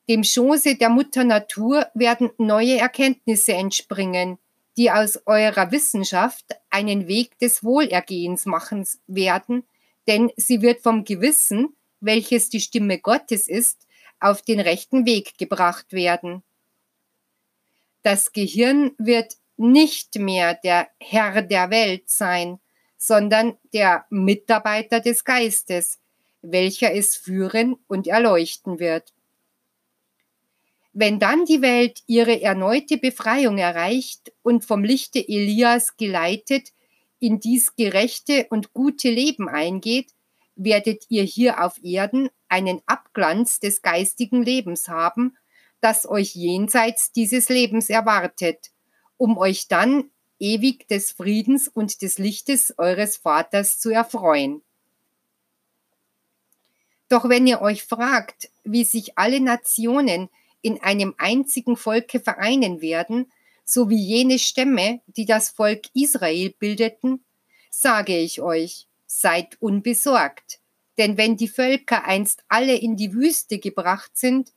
Dem 0.09 0.23
Schoße 0.23 0.75
der 0.75 0.89
Mutter 0.89 1.23
Natur 1.23 1.87
werden 1.93 2.31
neue 2.37 2.77
Erkenntnisse 2.77 3.53
entspringen, 3.53 4.37
die 4.75 4.91
aus 4.91 5.19
eurer 5.25 5.71
Wissenschaft 5.71 6.45
einen 6.69 7.07
Weg 7.07 7.37
des 7.39 7.63
Wohlergehens 7.63 8.45
machen 8.45 8.85
werden, 9.07 9.63
denn 10.07 10.31
sie 10.35 10.61
wird 10.61 10.81
vom 10.81 11.05
Gewissen, 11.05 11.75
welches 12.01 12.49
die 12.49 12.59
Stimme 12.59 12.99
Gottes 12.99 13.47
ist, 13.47 13.87
auf 14.19 14.41
den 14.41 14.59
rechten 14.59 15.05
Weg 15.05 15.37
gebracht 15.37 15.93
werden. 15.93 16.43
Das 18.03 18.33
Gehirn 18.33 18.91
wird 18.97 19.37
nicht 19.57 20.19
mehr 20.19 20.53
der 20.55 20.89
Herr 20.99 21.41
der 21.41 21.69
Welt 21.69 22.09
sein, 22.09 22.59
sondern 22.97 23.57
der 23.73 24.05
Mitarbeiter 24.09 24.99
des 24.99 25.23
Geistes, 25.23 25.99
welcher 26.41 26.93
es 26.93 27.15
führen 27.15 27.77
und 27.87 28.07
erleuchten 28.07 28.79
wird. 28.79 29.13
Wenn 30.91 31.17
dann 31.17 31.45
die 31.45 31.61
Welt 31.61 32.03
ihre 32.05 32.41
erneute 32.41 32.97
Befreiung 32.97 33.57
erreicht 33.57 34.31
und 34.43 34.63
vom 34.63 34.83
Lichte 34.83 35.19
Elias 35.19 35.97
geleitet 35.97 36.69
in 37.19 37.39
dies 37.39 37.75
gerechte 37.75 38.47
und 38.49 38.73
gute 38.73 39.09
Leben 39.09 39.47
eingeht, 39.47 40.11
werdet 40.55 41.05
ihr 41.09 41.23
hier 41.23 41.63
auf 41.63 41.83
Erden 41.83 42.29
einen 42.47 42.81
Abglanz 42.85 43.59
des 43.59 43.81
geistigen 43.81 44.43
Lebens 44.43 44.87
haben, 44.87 45.35
das 45.83 46.07
euch 46.09 46.33
jenseits 46.33 47.11
dieses 47.11 47.49
Lebens 47.49 47.89
erwartet, 47.89 48.71
um 49.17 49.37
euch 49.37 49.67
dann 49.67 50.09
ewig 50.39 50.87
des 50.87 51.11
Friedens 51.11 51.67
und 51.67 52.01
des 52.01 52.17
Lichtes 52.17 52.73
eures 52.77 53.17
Vaters 53.17 53.79
zu 53.79 53.89
erfreuen. 53.89 54.61
Doch 57.09 57.27
wenn 57.29 57.45
ihr 57.45 57.61
euch 57.61 57.83
fragt, 57.83 58.49
wie 58.63 58.85
sich 58.85 59.17
alle 59.17 59.39
Nationen 59.39 60.29
in 60.61 60.81
einem 60.81 61.13
einzigen 61.17 61.75
Volke 61.75 62.19
vereinen 62.19 62.81
werden, 62.81 63.31
so 63.65 63.89
wie 63.89 64.01
jene 64.01 64.39
Stämme, 64.39 65.01
die 65.07 65.25
das 65.25 65.49
Volk 65.49 65.83
Israel 65.93 66.53
bildeten, 66.57 67.23
sage 67.69 68.17
ich 68.17 68.41
euch, 68.41 68.87
seid 69.05 69.61
unbesorgt. 69.61 70.59
Denn 70.97 71.17
wenn 71.17 71.37
die 71.37 71.47
Völker 71.47 72.05
einst 72.05 72.43
alle 72.47 72.75
in 72.75 72.95
die 72.95 73.13
Wüste 73.13 73.59
gebracht 73.59 74.11
sind, 74.15 74.53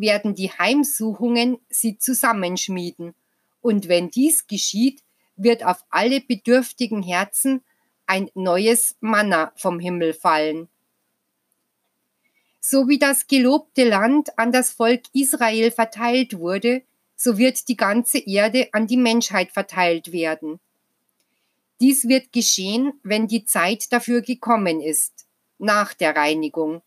werden 0.00 0.34
die 0.34 0.50
Heimsuchungen 0.50 1.58
sie 1.68 1.98
zusammenschmieden. 1.98 3.14
Und 3.60 3.88
wenn 3.88 4.10
dies 4.10 4.46
geschieht, 4.46 5.02
wird 5.36 5.64
auf 5.64 5.84
alle 5.90 6.20
bedürftigen 6.20 7.02
Herzen 7.02 7.62
ein 8.06 8.30
neues 8.34 8.96
Manna 9.00 9.52
vom 9.56 9.78
Himmel 9.78 10.14
fallen 10.14 10.68
so 12.60 12.88
wie 12.88 12.98
das 12.98 13.26
gelobte 13.26 13.88
Land 13.88 14.38
an 14.38 14.52
das 14.52 14.70
Volk 14.70 15.02
Israel 15.12 15.70
verteilt 15.70 16.38
wurde, 16.38 16.82
so 17.16 17.38
wird 17.38 17.68
die 17.68 17.76
ganze 17.76 18.18
Erde 18.18 18.68
an 18.72 18.86
die 18.86 18.96
Menschheit 18.96 19.50
verteilt 19.50 20.12
werden. 20.12 20.60
Dies 21.80 22.06
wird 22.06 22.32
geschehen, 22.32 22.92
wenn 23.02 23.26
die 23.26 23.46
Zeit 23.46 23.92
dafür 23.92 24.20
gekommen 24.20 24.80
ist, 24.80 25.26
nach 25.58 25.94
der 25.94 26.14
Reinigung. 26.14 26.82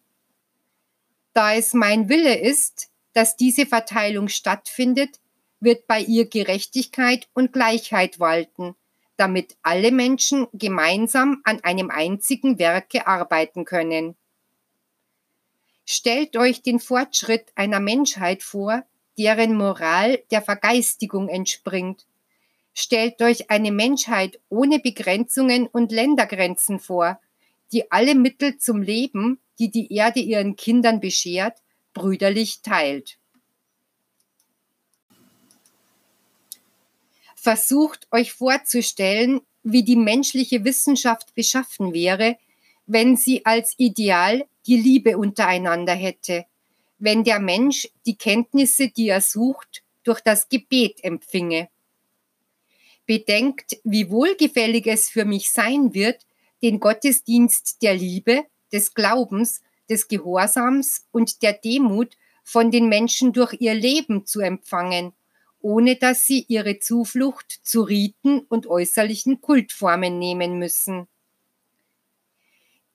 Da 1.33 1.55
es 1.55 1.73
mein 1.73 2.09
Wille 2.09 2.39
ist, 2.39 2.89
dass 3.13 3.37
diese 3.37 3.65
Verteilung 3.65 4.27
stattfindet, 4.27 5.19
wird 5.59 5.87
bei 5.87 6.01
ihr 6.01 6.27
Gerechtigkeit 6.27 7.27
und 7.33 7.53
Gleichheit 7.53 8.19
walten, 8.19 8.75
damit 9.15 9.55
alle 9.61 9.91
Menschen 9.91 10.47
gemeinsam 10.53 11.41
an 11.43 11.63
einem 11.63 11.89
einzigen 11.89 12.59
Werke 12.59 13.07
arbeiten 13.07 13.63
können. 13.63 14.15
Stellt 15.85 16.37
euch 16.37 16.61
den 16.61 16.79
Fortschritt 16.79 17.51
einer 17.55 17.79
Menschheit 17.79 18.41
vor, 18.41 18.83
deren 19.17 19.55
Moral 19.55 20.19
der 20.31 20.41
Vergeistigung 20.41 21.29
entspringt. 21.29 22.05
Stellt 22.73 23.21
euch 23.21 23.51
eine 23.51 23.71
Menschheit 23.71 24.39
ohne 24.49 24.79
Begrenzungen 24.79 25.67
und 25.67 25.91
Ländergrenzen 25.91 26.79
vor, 26.79 27.19
die 27.71 27.91
alle 27.91 28.15
Mittel 28.15 28.57
zum 28.57 28.81
Leben, 28.81 29.39
die 29.59 29.69
die 29.69 29.93
Erde 29.93 30.19
ihren 30.19 30.55
Kindern 30.55 30.99
beschert, 30.99 31.59
brüderlich 31.93 32.61
teilt. 32.61 33.17
Versucht 37.35 38.07
euch 38.11 38.31
vorzustellen, 38.31 39.41
wie 39.63 39.83
die 39.83 39.95
menschliche 39.95 40.63
Wissenschaft 40.63 41.35
beschaffen 41.35 41.93
wäre, 41.93 42.37
wenn 42.85 43.17
sie 43.17 43.45
als 43.45 43.73
Ideal 43.77 44.45
die 44.65 44.77
Liebe 44.77 45.17
untereinander 45.17 45.93
hätte, 45.93 46.45
wenn 46.99 47.23
der 47.23 47.39
Mensch 47.39 47.89
die 48.05 48.15
Kenntnisse, 48.15 48.89
die 48.89 49.09
er 49.09 49.21
sucht, 49.21 49.83
durch 50.03 50.21
das 50.21 50.49
Gebet 50.49 51.03
empfinge. 51.03 51.69
Bedenkt, 53.05 53.77
wie 53.83 54.09
wohlgefällig 54.09 54.87
es 54.87 55.09
für 55.09 55.25
mich 55.25 55.51
sein 55.51 55.93
wird, 55.93 56.25
den 56.61 56.79
Gottesdienst 56.79 57.81
der 57.81 57.95
Liebe, 57.95 58.45
des 58.71 58.93
Glaubens, 58.93 59.61
des 59.93 60.07
Gehorsams 60.07 61.05
und 61.11 61.43
der 61.43 61.53
Demut 61.53 62.17
von 62.43 62.71
den 62.71 62.89
Menschen 62.89 63.31
durch 63.31 63.53
ihr 63.59 63.75
Leben 63.75 64.25
zu 64.25 64.39
empfangen, 64.39 65.13
ohne 65.59 65.95
dass 65.95 66.25
sie 66.25 66.45
ihre 66.47 66.79
Zuflucht 66.79 67.59
zu 67.63 67.83
Riten 67.83 68.39
und 68.49 68.65
äußerlichen 68.65 69.39
Kultformen 69.39 70.17
nehmen 70.17 70.57
müssen. 70.57 71.07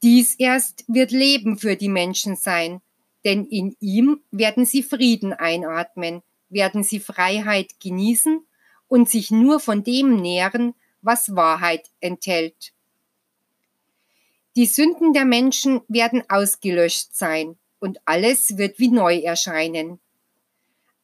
Dies 0.02 0.35
erst 0.35 0.85
wird 0.88 1.12
Leben 1.12 1.57
für 1.57 1.76
die 1.76 1.88
Menschen 1.88 2.35
sein, 2.35 2.81
denn 3.25 3.47
in 3.47 3.76
ihm 3.78 4.21
werden 4.33 4.67
sie 4.67 4.83
Frieden 4.83 5.33
einatmen, 5.33 6.23
werden 6.49 6.83
sie 6.83 6.99
Freiheit 6.99 7.78
genießen 7.81 8.45
und 8.88 9.09
sich 9.09 9.31
nur 9.31 9.61
von 9.61 9.85
dem 9.85 10.21
nähren, 10.21 10.75
was 11.00 11.37
Wahrheit 11.37 11.90
enthält. 12.00 12.73
Die 14.59 14.67
Sünden 14.67 15.12
der 15.12 15.25
Menschen 15.25 15.83
werden 15.87 16.25
ausgelöscht 16.29 17.15
sein 17.15 17.57
und 17.79 18.00
alles 18.07 18.59
wird 18.59 18.81
wie 18.81 18.88
neu 18.88 19.19
erscheinen. 19.19 20.00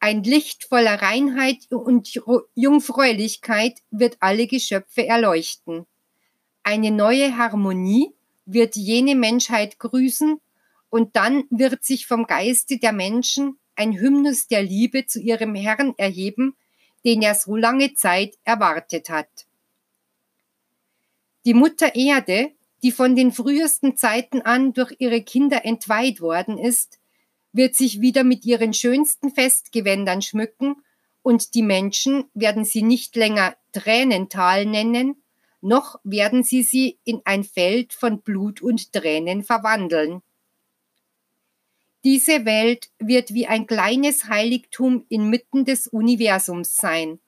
Ein 0.01 0.23
Licht 0.23 0.65
voller 0.65 1.01
Reinheit 1.01 1.71
und 1.71 2.19
Jungfräulichkeit 2.53 3.79
wird 3.91 4.17
alle 4.19 4.47
Geschöpfe 4.47 5.07
erleuchten. 5.07 5.85
Eine 6.63 6.91
neue 6.91 7.37
Harmonie 7.37 8.13
wird 8.45 8.75
jene 8.75 9.15
Menschheit 9.15 9.79
grüßen 9.79 10.41
und 10.89 11.15
dann 11.15 11.45
wird 11.49 11.85
sich 11.85 12.07
vom 12.07 12.27
Geiste 12.27 12.77
der 12.77 12.91
Menschen 12.91 13.57
ein 13.77 13.93
Hymnus 13.93 14.49
der 14.49 14.63
Liebe 14.63 15.05
zu 15.05 15.21
ihrem 15.21 15.55
Herrn 15.55 15.93
erheben, 15.95 16.57
den 17.05 17.21
er 17.21 17.35
so 17.35 17.55
lange 17.55 17.93
Zeit 17.93 18.37
erwartet 18.43 19.09
hat. 19.09 19.29
Die 21.45 21.53
Mutter 21.53 21.95
Erde, 21.95 22.51
die 22.83 22.91
von 22.91 23.15
den 23.15 23.31
frühesten 23.31 23.97
Zeiten 23.97 24.41
an 24.41 24.73
durch 24.73 24.95
ihre 24.99 25.21
Kinder 25.21 25.65
entweiht 25.65 26.21
worden 26.21 26.57
ist, 26.57 26.99
wird 27.51 27.75
sich 27.75 28.01
wieder 28.01 28.23
mit 28.23 28.45
ihren 28.45 28.73
schönsten 28.73 29.31
Festgewändern 29.31 30.21
schmücken 30.21 30.75
und 31.21 31.55
die 31.55 31.63
Menschen 31.63 32.25
werden 32.33 32.65
sie 32.65 32.83
nicht 32.83 33.15
länger 33.15 33.55
Tränental 33.71 34.65
nennen, 34.65 35.23
noch 35.61 35.99
werden 36.03 36.43
sie 36.43 36.61
sie 36.61 36.99
in 37.03 37.21
ein 37.25 37.43
Feld 37.43 37.93
von 37.93 38.21
Blut 38.21 38.61
und 38.61 38.93
Tränen 38.93 39.43
verwandeln. 39.43 40.21
Diese 42.03 42.45
Welt 42.45 42.91
wird 42.99 43.33
wie 43.33 43.47
ein 43.47 43.65
kleines 43.65 44.25
Heiligtum 44.29 45.05
inmitten 45.09 45.65
des 45.65 45.87
Universums 45.87 46.75
sein, 46.75 47.19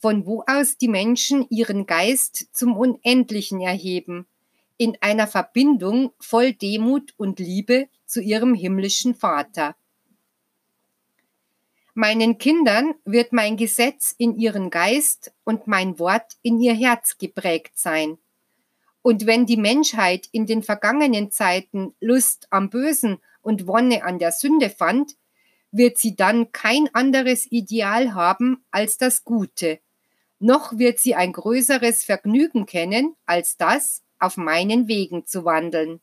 von 0.00 0.26
wo 0.26 0.42
aus 0.48 0.76
die 0.76 0.88
Menschen 0.88 1.46
ihren 1.50 1.86
Geist 1.86 2.48
zum 2.52 2.76
Unendlichen 2.76 3.60
erheben, 3.60 4.26
in 4.78 4.96
einer 5.00 5.26
Verbindung 5.26 6.12
voll 6.18 6.52
Demut 6.52 7.12
und 7.16 7.38
Liebe 7.38 7.88
zu 8.06 8.20
ihrem 8.22 8.54
himmlischen 8.54 9.14
Vater. 9.14 9.76
Meinen 11.94 12.38
Kindern 12.38 12.94
wird 13.04 13.32
mein 13.32 13.56
Gesetz 13.56 14.14
in 14.16 14.36
ihren 14.36 14.70
Geist 14.70 15.32
und 15.44 15.66
mein 15.66 15.98
Wort 15.98 16.36
in 16.42 16.60
ihr 16.60 16.74
Herz 16.74 17.18
geprägt 17.18 17.72
sein. 17.76 18.18
Und 19.02 19.26
wenn 19.26 19.46
die 19.46 19.56
Menschheit 19.56 20.28
in 20.32 20.46
den 20.46 20.62
vergangenen 20.62 21.30
Zeiten 21.32 21.94
Lust 22.00 22.46
am 22.50 22.70
Bösen 22.70 23.18
und 23.42 23.66
Wonne 23.66 24.04
an 24.04 24.18
der 24.18 24.32
Sünde 24.32 24.70
fand, 24.70 25.16
wird 25.72 25.98
sie 25.98 26.14
dann 26.14 26.52
kein 26.52 26.88
anderes 26.94 27.50
Ideal 27.50 28.14
haben 28.14 28.64
als 28.70 28.96
das 28.96 29.24
Gute, 29.24 29.80
noch 30.38 30.78
wird 30.78 30.98
sie 30.98 31.14
ein 31.14 31.32
größeres 31.32 32.04
Vergnügen 32.04 32.64
kennen 32.64 33.16
als 33.26 33.56
das, 33.56 34.02
auf 34.18 34.36
meinen 34.36 34.88
Wegen 34.88 35.26
zu 35.26 35.44
wandeln. 35.44 36.00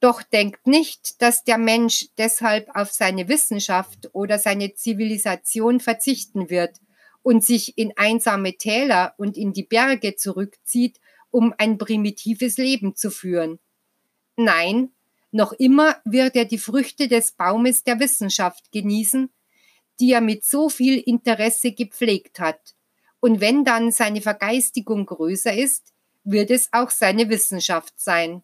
Doch 0.00 0.22
denkt 0.22 0.66
nicht, 0.66 1.20
dass 1.20 1.42
der 1.42 1.58
Mensch 1.58 2.06
deshalb 2.18 2.68
auf 2.74 2.92
seine 2.92 3.28
Wissenschaft 3.28 4.10
oder 4.12 4.38
seine 4.38 4.74
Zivilisation 4.74 5.80
verzichten 5.80 6.50
wird 6.50 6.78
und 7.22 7.44
sich 7.44 7.76
in 7.76 7.92
einsame 7.96 8.54
Täler 8.56 9.14
und 9.18 9.36
in 9.36 9.52
die 9.52 9.64
Berge 9.64 10.14
zurückzieht, 10.14 11.00
um 11.30 11.52
ein 11.58 11.78
primitives 11.78 12.58
Leben 12.58 12.94
zu 12.94 13.10
führen. 13.10 13.58
Nein, 14.36 14.92
noch 15.30 15.52
immer 15.52 15.96
wird 16.04 16.36
er 16.36 16.44
die 16.44 16.58
Früchte 16.58 17.08
des 17.08 17.32
Baumes 17.32 17.82
der 17.82 17.98
Wissenschaft 17.98 18.70
genießen, 18.72 19.30
die 20.00 20.12
er 20.12 20.20
mit 20.20 20.44
so 20.44 20.68
viel 20.68 20.98
Interesse 20.98 21.72
gepflegt 21.72 22.38
hat. 22.38 22.74
Und 23.20 23.40
wenn 23.40 23.64
dann 23.64 23.90
seine 23.90 24.22
Vergeistigung 24.22 25.06
größer 25.06 25.54
ist, 25.54 25.92
wird 26.30 26.50
es 26.50 26.68
auch 26.72 26.90
seine 26.90 27.28
Wissenschaft 27.30 27.94
sein. 27.96 28.42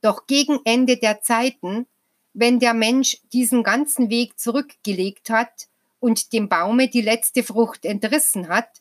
Doch 0.00 0.26
gegen 0.26 0.58
Ende 0.64 0.96
der 0.96 1.20
Zeiten, 1.20 1.86
wenn 2.32 2.58
der 2.58 2.74
Mensch 2.74 3.18
diesen 3.32 3.62
ganzen 3.62 4.08
Weg 4.08 4.38
zurückgelegt 4.38 5.28
hat 5.28 5.68
und 5.98 6.32
dem 6.32 6.48
Baume 6.48 6.88
die 6.88 7.02
letzte 7.02 7.42
Frucht 7.42 7.84
entrissen 7.84 8.48
hat, 8.48 8.80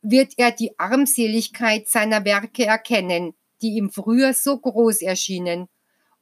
wird 0.00 0.34
er 0.36 0.50
die 0.50 0.78
Armseligkeit 0.78 1.88
seiner 1.88 2.24
Werke 2.24 2.64
erkennen, 2.64 3.34
die 3.60 3.74
ihm 3.74 3.90
früher 3.90 4.32
so 4.32 4.58
groß 4.58 5.02
erschienen, 5.02 5.68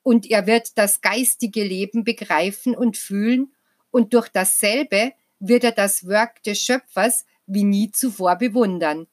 und 0.02 0.30
er 0.30 0.46
wird 0.46 0.76
das 0.76 1.00
geistige 1.00 1.62
Leben 1.62 2.04
begreifen 2.04 2.74
und 2.74 2.96
fühlen, 2.96 3.54
und 3.90 4.12
durch 4.14 4.28
dasselbe 4.28 5.12
wird 5.38 5.64
er 5.64 5.72
das 5.72 6.06
Werk 6.08 6.42
des 6.42 6.60
Schöpfers 6.60 7.24
wie 7.46 7.64
nie 7.64 7.90
zuvor 7.90 8.36
bewundern. 8.36 9.06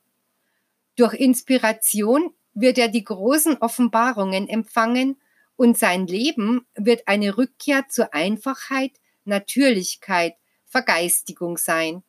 Durch 1.02 1.16
Inspiration 1.16 2.32
wird 2.54 2.78
er 2.78 2.88
die 2.88 3.04
großen 3.04 3.58
Offenbarungen 3.58 4.48
empfangen 4.48 5.20
und 5.56 5.76
sein 5.76 6.06
Leben 6.06 6.68
wird 6.76 7.08
eine 7.08 7.40
Rückkehr 7.40 7.88
zur 7.90 8.14
Einfachheit, 8.14 8.92
Natürlichkeit, 9.26 10.36
Vergeistigung 10.68 11.58
sein. 11.58 12.04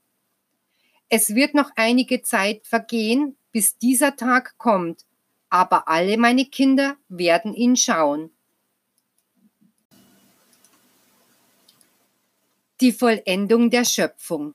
Es 1.09 1.35
wird 1.35 1.55
noch 1.55 1.70
einige 1.74 2.20
Zeit 2.20 2.66
vergehen, 2.66 3.38
bis 3.50 3.78
dieser 3.78 4.14
Tag 4.14 4.59
kommt, 4.59 5.07
aber 5.48 5.88
alle 5.88 6.18
meine 6.18 6.44
Kinder 6.44 6.98
werden 7.09 7.55
ihn 7.55 7.78
schauen. 7.78 8.31
Die 12.83 12.92
Vollendung 12.92 13.70
der 13.70 13.87
Schöpfung. 13.87 14.55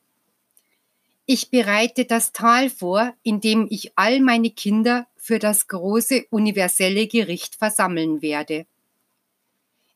Ich 1.29 1.51
bereite 1.51 2.05
das 2.05 2.31
Tal 2.31 2.69
vor, 2.69 3.13
in 3.21 3.41
dem 3.41 3.67
ich 3.69 3.91
all 3.97 4.21
meine 4.21 4.49
Kinder 4.49 5.07
für 5.17 5.39
das 5.39 5.67
große 5.67 6.25
universelle 6.29 7.05
Gericht 7.05 7.55
versammeln 7.55 8.21
werde. 8.21 8.65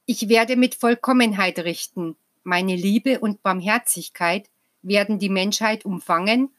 Ich 0.06 0.28
werde 0.28 0.58
mit 0.58 0.76
Vollkommenheit 0.76 1.60
richten, 1.60 2.18
meine 2.44 2.76
Liebe 2.76 3.22
und 3.22 3.42
Barmherzigkeit 3.44 4.50
werden 4.82 5.20
die 5.20 5.30
Menschheit 5.30 5.86
umfangen 5.86 6.50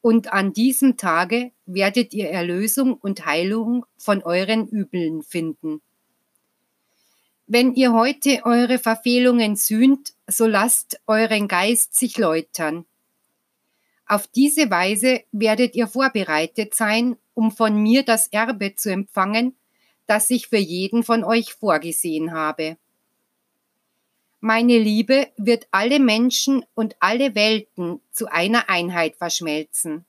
und 0.00 0.32
an 0.32 0.52
diesem 0.52 0.96
Tage 0.96 1.52
werdet 1.64 2.12
ihr 2.12 2.28
Erlösung 2.28 2.94
und 2.94 3.26
Heilung 3.26 3.86
von 3.96 4.24
euren 4.24 4.66
Übeln 4.66 5.22
finden. 5.22 5.80
Wenn 7.46 7.74
ihr 7.74 7.92
heute 7.92 8.40
eure 8.42 8.80
Verfehlungen 8.80 9.54
sühnt, 9.54 10.14
so 10.26 10.46
lasst 10.46 11.00
euren 11.06 11.46
Geist 11.46 11.94
sich 11.94 12.18
läutern. 12.18 12.86
Auf 14.06 14.28
diese 14.28 14.70
Weise 14.70 15.22
werdet 15.32 15.74
ihr 15.74 15.88
vorbereitet 15.88 16.74
sein, 16.74 17.16
um 17.34 17.50
von 17.50 17.76
mir 17.76 18.04
das 18.04 18.28
Erbe 18.28 18.76
zu 18.76 18.90
empfangen, 18.90 19.56
das 20.06 20.30
ich 20.30 20.46
für 20.46 20.58
jeden 20.58 21.02
von 21.02 21.24
euch 21.24 21.54
vorgesehen 21.54 22.32
habe. 22.32 22.76
Meine 24.40 24.78
Liebe 24.78 25.28
wird 25.36 25.66
alle 25.72 25.98
Menschen 25.98 26.64
und 26.74 26.94
alle 27.00 27.34
Welten 27.34 28.00
zu 28.12 28.30
einer 28.30 28.68
Einheit 28.68 29.16
verschmelzen. 29.16 30.04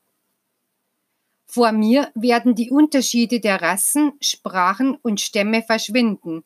Vor 1.48 1.72
mir 1.72 2.12
werden 2.14 2.54
die 2.54 2.70
Unterschiede 2.70 3.40
der 3.40 3.62
Rassen, 3.62 4.14
Sprachen 4.22 4.96
und 4.96 5.22
Stämme 5.22 5.64
verschwinden, 5.64 6.44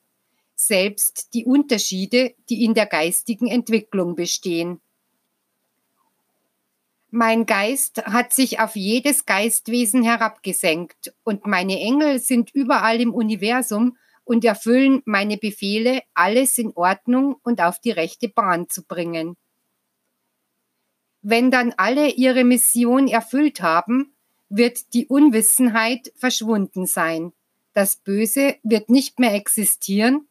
selbst 0.56 1.34
die 1.34 1.44
Unterschiede, 1.44 2.34
die 2.50 2.64
in 2.64 2.76
der 2.76 2.86
geistigen 2.86 3.48
Entwicklung 3.48 4.16
bestehen. 4.16 4.80
Mein 7.14 7.46
Geist 7.46 8.06
hat 8.06 8.32
sich 8.32 8.62
auf 8.62 8.78
jedes 8.78 9.26
Geistwesen 9.26 10.02
herabgesenkt 10.02 11.14
und 11.24 11.46
meine 11.46 11.78
Engel 11.78 12.20
sind 12.20 12.52
überall 12.52 13.02
im 13.02 13.14
Universum 13.14 13.98
und 14.24 14.46
erfüllen 14.46 15.02
meine 15.04 15.36
Befehle, 15.36 16.04
alles 16.14 16.58
in 16.58 16.72
Ordnung 16.74 17.36
und 17.44 17.60
auf 17.60 17.80
die 17.80 17.92
rechte 17.92 18.30
Bahn 18.30 18.70
zu 18.70 18.86
bringen. 18.86 19.36
Wenn 21.22 21.52
dann 21.52 21.74
alle 21.76 22.12
ihre 22.12 22.46
Mission 22.46 23.10
erfüllt 23.10 23.62
haben, 23.62 24.16
wird 24.48 24.94
die 24.94 25.06
Unwissenheit 25.08 26.14
verschwunden 26.16 26.86
sein. 26.86 27.34
Das 27.74 27.98
Böse 27.98 28.56
wird 28.64 28.90
nicht 28.90 29.20
mehr 29.20 29.34
existieren 29.34 30.30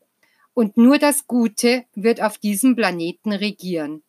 und 0.54 0.78
nur 0.78 0.96
das 0.96 1.26
Gute 1.26 1.84
wird 1.94 2.22
auf 2.22 2.38
diesem 2.38 2.74
Planeten 2.74 3.32
regieren. 3.32 4.02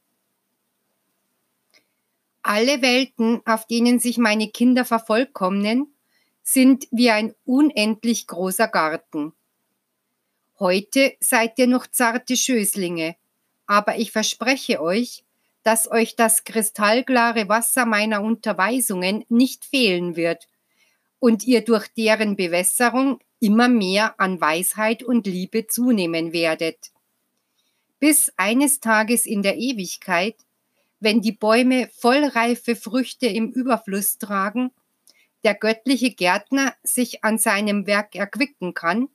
Alle 2.44 2.82
Welten, 2.82 3.42
auf 3.46 3.68
denen 3.68 4.00
sich 4.00 4.18
meine 4.18 4.50
Kinder 4.50 4.86
vervollkommnen, 4.86 5.94
sind 6.44 6.88
wie 6.92 7.12
ein 7.12 7.34
unendlich 7.46 8.28
großer 8.28 8.68
Garten. 8.68 9.34
Heute 10.60 11.14
seid 11.20 11.58
ihr 11.60 11.68
noch 11.68 11.88
zarte 11.88 12.36
Schößlinge, 12.36 13.16
aber 13.68 13.98
ich 13.98 14.12
verspreche 14.12 14.82
euch, 14.82 15.24
dass 15.64 15.90
euch 15.90 16.16
das 16.16 16.44
kristallklare 16.44 17.48
Wasser 17.48 17.86
meiner 17.86 18.22
Unterweisungen 18.22 19.24
nicht 19.30 19.66
fehlen 19.66 20.16
wird 20.16 20.48
und 21.20 21.46
ihr 21.46 21.62
durch 21.62 21.88
deren 21.90 22.36
Bewässerung 22.36 23.20
immer 23.40 23.68
mehr 23.68 24.20
an 24.20 24.42
Weisheit 24.42 25.04
und 25.04 25.28
Liebe 25.28 25.68
zunehmen 25.68 26.34
werdet. 26.34 26.92
Bis 28.00 28.32
eines 28.38 28.80
Tages 28.80 29.26
in 29.26 29.44
der 29.44 29.58
Ewigkeit, 29.58 30.36
wenn 31.02 31.20
die 31.20 31.34
Bäume 31.34 31.90
vollreife 31.98 32.78
Früchte 32.78 33.26
im 33.26 33.52
Überfluss 33.52 34.18
tragen, 34.18 34.72
der 35.44 35.56
göttliche 35.56 36.12
Gärtner 36.12 36.74
sich 36.84 37.24
an 37.24 37.38
seinem 37.38 37.88
Werk 37.88 38.16
erquicken 38.16 38.74
kann, 38.74 39.10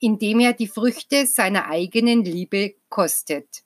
indem 0.00 0.40
er 0.40 0.52
die 0.52 0.66
Früchte 0.66 1.26
seiner 1.26 1.68
eigenen 1.68 2.24
Liebe 2.24 2.74
kostet. 2.88 3.62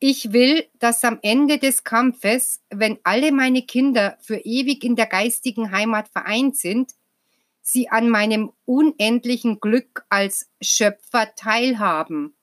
Ich 0.00 0.32
will, 0.32 0.66
dass 0.78 1.04
am 1.04 1.18
Ende 1.22 1.58
des 1.58 1.84
Kampfes, 1.84 2.62
wenn 2.70 2.98
alle 3.04 3.32
meine 3.32 3.62
Kinder 3.62 4.18
für 4.20 4.36
ewig 4.36 4.84
in 4.84 4.96
der 4.96 5.06
geistigen 5.06 5.70
Heimat 5.70 6.08
vereint 6.08 6.56
sind, 6.56 6.92
sie 7.62 7.88
an 7.88 8.10
meinem 8.10 8.52
unendlichen 8.66 9.60
Glück 9.60 10.04
als 10.08 10.50
Schöpfer 10.60 11.34
teilhaben, 11.34 12.34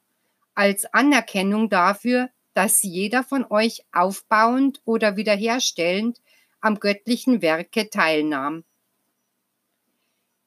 als 0.55 0.91
Anerkennung 0.93 1.69
dafür, 1.69 2.29
dass 2.53 2.83
jeder 2.83 3.23
von 3.23 3.45
euch 3.49 3.83
aufbauend 3.91 4.81
oder 4.85 5.15
wiederherstellend 5.17 6.19
am 6.59 6.79
göttlichen 6.79 7.41
Werke 7.41 7.89
teilnahm. 7.89 8.63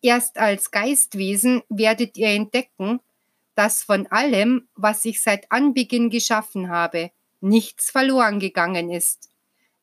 Erst 0.03 0.39
als 0.39 0.71
Geistwesen 0.71 1.63
werdet 1.69 2.17
ihr 2.17 2.29
entdecken, 2.29 3.01
dass 3.55 3.83
von 3.83 4.07
allem, 4.09 4.69
was 4.75 5.05
ich 5.05 5.23
seit 5.23 5.51
Anbeginn 5.51 6.11
geschaffen 6.11 6.69
habe, 6.69 7.11
nichts 7.41 7.91
verloren 7.91 8.41
gegangen 8.41 8.91
ist, 8.91 9.31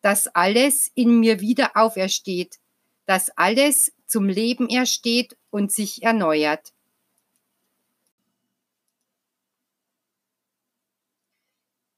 dass 0.01 0.27
alles 0.27 0.91
in 0.93 1.19
mir 1.19 1.39
wieder 1.39 1.71
aufersteht, 1.75 2.59
dass 3.05 3.29
alles 3.37 3.91
zum 4.05 4.27
Leben 4.27 4.69
ersteht 4.69 5.37
und 5.49 5.71
sich 5.71 6.03
erneuert. 6.03 6.73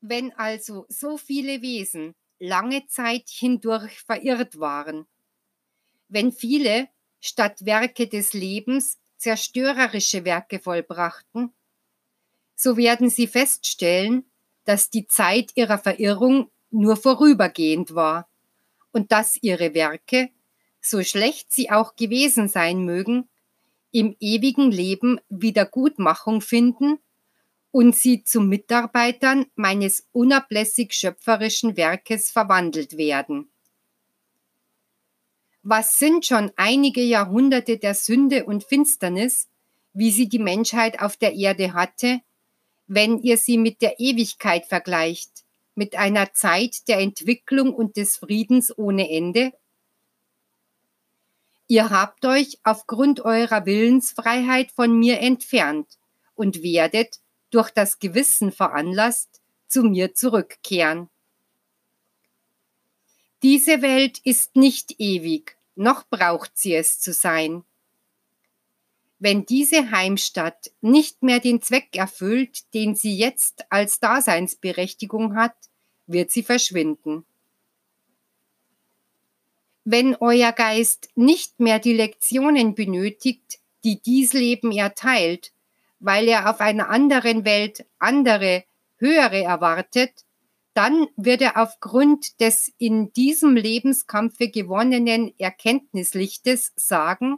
Wenn 0.05 0.33
also 0.33 0.85
so 0.89 1.15
viele 1.15 1.61
Wesen 1.61 2.13
lange 2.37 2.85
Zeit 2.87 3.29
hindurch 3.29 4.01
verirrt 4.01 4.59
waren, 4.59 5.05
wenn 6.09 6.33
viele 6.33 6.89
statt 7.21 7.65
Werke 7.65 8.09
des 8.09 8.33
Lebens 8.33 8.99
zerstörerische 9.15 10.25
Werke 10.25 10.59
vollbrachten, 10.59 11.53
so 12.53 12.75
werden 12.75 13.09
sie 13.09 13.27
feststellen, 13.27 14.25
dass 14.65 14.89
die 14.89 15.07
Zeit 15.07 15.51
ihrer 15.55 15.77
Verirrung 15.77 16.51
nur 16.69 16.97
vorübergehend 16.97 17.95
war 17.95 18.27
und 18.91 19.13
dass 19.13 19.37
ihre 19.41 19.73
Werke, 19.73 20.31
so 20.81 21.01
schlecht 21.01 21.53
sie 21.53 21.71
auch 21.71 21.95
gewesen 21.95 22.49
sein 22.49 22.83
mögen, 22.83 23.29
im 23.91 24.17
ewigen 24.19 24.69
Leben 24.69 25.21
Wiedergutmachung 25.29 26.41
finden 26.41 26.99
und 27.73 27.95
sie 27.95 28.23
zu 28.23 28.39
Mitarbeitern 28.39 29.47
meines 29.55 30.07
unablässig 30.11 30.93
schöpferischen 30.93 31.75
Werkes 31.75 32.29
verwandelt 32.29 32.97
werden. 32.97 33.49
Was 35.63 35.97
sind 35.97 36.23
schon 36.23 36.51
einige 36.55 37.01
Jahrhunderte 37.01 37.79
der 37.79 37.95
Sünde 37.95 38.45
und 38.45 38.63
Finsternis, 38.63 39.47
wie 39.91 40.11
sie 40.11 40.29
die 40.29 40.37
Menschheit 40.37 41.01
auf 41.01 41.17
der 41.17 41.33
Erde 41.33 41.73
hatte, 41.73 42.19
wenn 42.85 43.17
ihr 43.23 43.37
sie 43.37 43.57
mit 43.57 43.81
der 43.81 43.99
Ewigkeit 43.99 44.67
vergleicht, 44.67 45.43
mit 45.73 45.95
einer 45.95 46.31
Zeit 46.31 46.87
der 46.87 46.99
Entwicklung 46.99 47.73
und 47.73 47.97
des 47.97 48.17
Friedens 48.17 48.77
ohne 48.77 49.09
Ende? 49.09 49.51
Ihr 51.67 51.89
habt 51.89 52.23
euch 52.23 52.59
aufgrund 52.63 53.21
eurer 53.21 53.65
Willensfreiheit 53.65 54.71
von 54.71 54.99
mir 54.99 55.21
entfernt 55.21 55.97
und 56.35 56.61
werdet, 56.61 57.22
durch 57.53 57.69
das 57.71 57.99
Gewissen 57.99 58.51
veranlasst, 58.51 59.41
zu 59.67 59.83
mir 59.83 60.13
zurückkehren. 60.13 61.09
Diese 63.41 63.81
Welt 63.81 64.19
ist 64.23 64.55
nicht 64.55 64.99
ewig, 64.99 65.57
noch 65.75 66.05
braucht 66.07 66.57
sie 66.57 66.75
es 66.75 66.99
zu 66.99 67.13
sein. 67.13 67.63
Wenn 69.19 69.45
diese 69.45 69.91
Heimstatt 69.91 70.71
nicht 70.81 71.23
mehr 71.23 71.39
den 71.39 71.61
Zweck 71.61 71.95
erfüllt, 71.95 72.73
den 72.73 72.93
sie 72.93 73.15
jetzt 73.15 73.65
als 73.71 74.01
Daseinsberechtigung 74.01 75.35
hat, 75.35 75.55
wird 76.07 76.29
sie 76.29 76.43
verschwinden. 76.43 77.25
Wenn 79.85 80.15
euer 80.15 80.51
Geist 80.51 81.09
nicht 81.15 81.61
mehr 81.61 81.79
die 81.79 81.93
Lektionen 81.93 82.75
benötigt, 82.75 83.59
die 83.85 84.01
dies 84.01 84.33
Leben 84.33 84.73
erteilt, 84.73 85.52
weil 86.03 86.27
er 86.27 86.49
auf 86.49 86.59
einer 86.59 86.89
anderen 86.89 87.45
Welt 87.45 87.85
andere, 87.97 88.65
höhere 88.97 89.41
erwartet, 89.41 90.25
dann 90.73 91.07
wird 91.15 91.41
er 91.41 91.61
aufgrund 91.61 92.41
des 92.41 92.71
in 92.77 93.13
diesem 93.13 93.55
Lebenskampfe 93.55 94.49
gewonnenen 94.49 95.33
Erkenntnislichtes 95.39 96.73
sagen, 96.75 97.37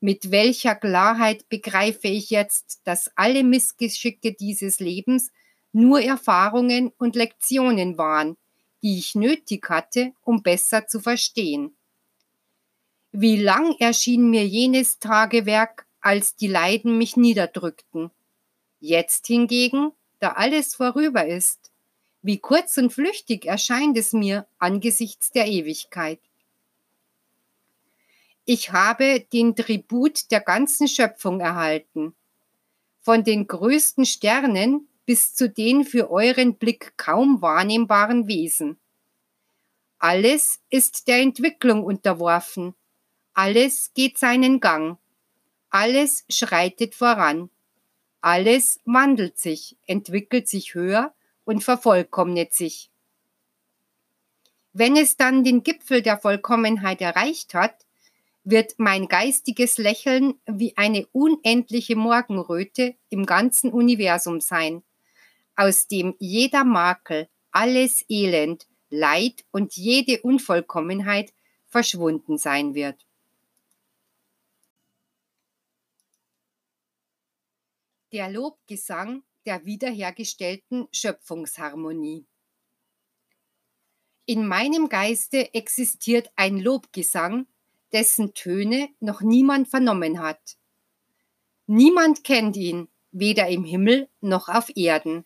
mit 0.00 0.32
welcher 0.32 0.74
Klarheit 0.74 1.48
begreife 1.48 2.08
ich 2.08 2.30
jetzt, 2.30 2.80
dass 2.84 3.10
alle 3.14 3.44
Missgeschicke 3.44 4.32
dieses 4.32 4.80
Lebens 4.80 5.30
nur 5.72 6.00
Erfahrungen 6.00 6.92
und 6.98 7.14
Lektionen 7.14 7.96
waren, 7.98 8.36
die 8.82 8.98
ich 8.98 9.14
nötig 9.14 9.70
hatte, 9.70 10.12
um 10.22 10.42
besser 10.42 10.88
zu 10.88 10.98
verstehen. 10.98 11.76
Wie 13.12 13.36
lang 13.36 13.76
erschien 13.78 14.28
mir 14.28 14.46
jenes 14.46 14.98
Tagewerk 14.98 15.83
als 16.04 16.36
die 16.36 16.48
Leiden 16.48 16.98
mich 16.98 17.16
niederdrückten. 17.16 18.10
Jetzt 18.78 19.26
hingegen, 19.26 19.92
da 20.20 20.32
alles 20.32 20.74
vorüber 20.74 21.26
ist, 21.26 21.70
wie 22.20 22.38
kurz 22.38 22.76
und 22.76 22.92
flüchtig 22.92 23.46
erscheint 23.46 23.96
es 23.96 24.12
mir 24.12 24.46
angesichts 24.58 25.30
der 25.30 25.46
Ewigkeit. 25.46 26.20
Ich 28.44 28.72
habe 28.72 29.20
den 29.32 29.56
Tribut 29.56 30.30
der 30.30 30.40
ganzen 30.40 30.88
Schöpfung 30.88 31.40
erhalten, 31.40 32.14
von 33.00 33.24
den 33.24 33.46
größten 33.46 34.04
Sternen 34.04 34.86
bis 35.06 35.34
zu 35.34 35.48
den 35.48 35.84
für 35.84 36.10
euren 36.10 36.56
Blick 36.56 36.98
kaum 36.98 37.40
wahrnehmbaren 37.40 38.28
Wesen. 38.28 38.78
Alles 39.98 40.60
ist 40.68 41.08
der 41.08 41.20
Entwicklung 41.20 41.82
unterworfen, 41.82 42.74
alles 43.32 43.92
geht 43.94 44.18
seinen 44.18 44.60
Gang, 44.60 44.98
alles 45.74 46.24
schreitet 46.28 46.94
voran. 46.94 47.50
Alles 48.20 48.80
wandelt 48.84 49.38
sich, 49.38 49.76
entwickelt 49.88 50.46
sich 50.46 50.74
höher 50.74 51.12
und 51.44 51.64
vervollkommnet 51.64 52.54
sich. 52.54 52.92
Wenn 54.72 54.96
es 54.96 55.16
dann 55.16 55.42
den 55.42 55.64
Gipfel 55.64 56.00
der 56.00 56.16
Vollkommenheit 56.16 57.00
erreicht 57.00 57.54
hat, 57.54 57.86
wird 58.44 58.74
mein 58.76 59.08
geistiges 59.08 59.76
Lächeln 59.76 60.34
wie 60.46 60.76
eine 60.76 61.08
unendliche 61.10 61.96
Morgenröte 61.96 62.94
im 63.08 63.26
ganzen 63.26 63.72
Universum 63.72 64.40
sein, 64.40 64.84
aus 65.56 65.88
dem 65.88 66.14
jeder 66.20 66.62
Makel, 66.62 67.28
alles 67.50 68.04
Elend, 68.08 68.68
Leid 68.90 69.44
und 69.50 69.74
jede 69.74 70.22
Unvollkommenheit 70.22 71.32
verschwunden 71.66 72.38
sein 72.38 72.74
wird. 72.76 73.04
Der 78.14 78.30
Lobgesang 78.30 79.24
der 79.44 79.66
wiederhergestellten 79.66 80.86
Schöpfungsharmonie. 80.92 82.24
In 84.24 84.46
meinem 84.46 84.88
Geiste 84.88 85.52
existiert 85.52 86.30
ein 86.36 86.60
Lobgesang, 86.60 87.48
dessen 87.92 88.32
Töne 88.32 88.88
noch 89.00 89.20
niemand 89.20 89.66
vernommen 89.66 90.20
hat. 90.20 90.56
Niemand 91.66 92.22
kennt 92.22 92.56
ihn, 92.56 92.86
weder 93.10 93.48
im 93.48 93.64
Himmel 93.64 94.08
noch 94.20 94.48
auf 94.48 94.70
Erden. 94.76 95.24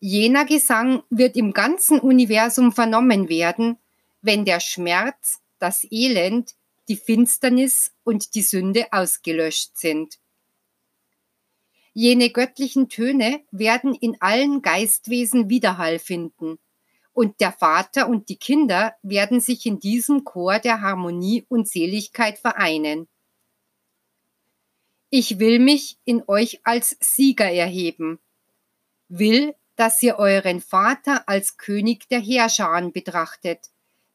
Jener 0.00 0.46
Gesang 0.46 1.02
wird 1.10 1.36
im 1.36 1.52
ganzen 1.52 2.00
Universum 2.00 2.72
vernommen 2.72 3.28
werden, 3.28 3.76
wenn 4.22 4.46
der 4.46 4.60
Schmerz, 4.60 5.42
das 5.58 5.86
Elend, 5.90 6.54
die 6.88 6.96
Finsternis 6.96 7.92
und 8.04 8.34
die 8.34 8.42
Sünde 8.42 8.86
ausgelöscht 8.90 9.76
sind. 9.76 10.18
Jene 11.98 12.28
göttlichen 12.28 12.90
Töne 12.90 13.40
werden 13.50 13.94
in 13.94 14.20
allen 14.20 14.60
Geistwesen 14.60 15.48
Widerhall 15.48 15.98
finden. 15.98 16.58
Und 17.14 17.40
der 17.40 17.52
Vater 17.52 18.06
und 18.06 18.28
die 18.28 18.36
Kinder 18.36 18.94
werden 19.02 19.40
sich 19.40 19.64
in 19.64 19.80
diesem 19.80 20.22
Chor 20.22 20.58
der 20.58 20.82
Harmonie 20.82 21.46
und 21.48 21.66
Seligkeit 21.66 22.38
vereinen. 22.38 23.08
Ich 25.08 25.38
will 25.38 25.58
mich 25.58 25.96
in 26.04 26.22
euch 26.26 26.60
als 26.64 26.98
Sieger 27.00 27.50
erheben, 27.50 28.18
will, 29.08 29.54
dass 29.76 30.02
ihr 30.02 30.18
euren 30.18 30.60
Vater 30.60 31.26
als 31.26 31.56
König 31.56 32.10
der 32.10 32.20
Herrscharen 32.20 32.92
betrachtet, 32.92 33.70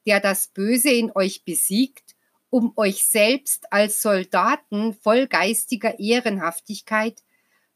der 0.06 0.20
das 0.20 0.50
Böse 0.50 0.92
in 0.92 1.12
euch 1.16 1.46
besiegt, 1.46 2.16
um 2.52 2.74
euch 2.76 3.06
selbst 3.06 3.74
als 3.74 4.04
Soldaten 4.04 4.94
voll 4.94 5.26
geistiger 5.26 5.98
Ehrenhaftigkeit 5.98 7.24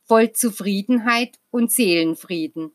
voll 0.08 0.32
Zufriedenheit 0.32 1.40
und 1.52 1.72
Seelenfrieden. 1.72 2.72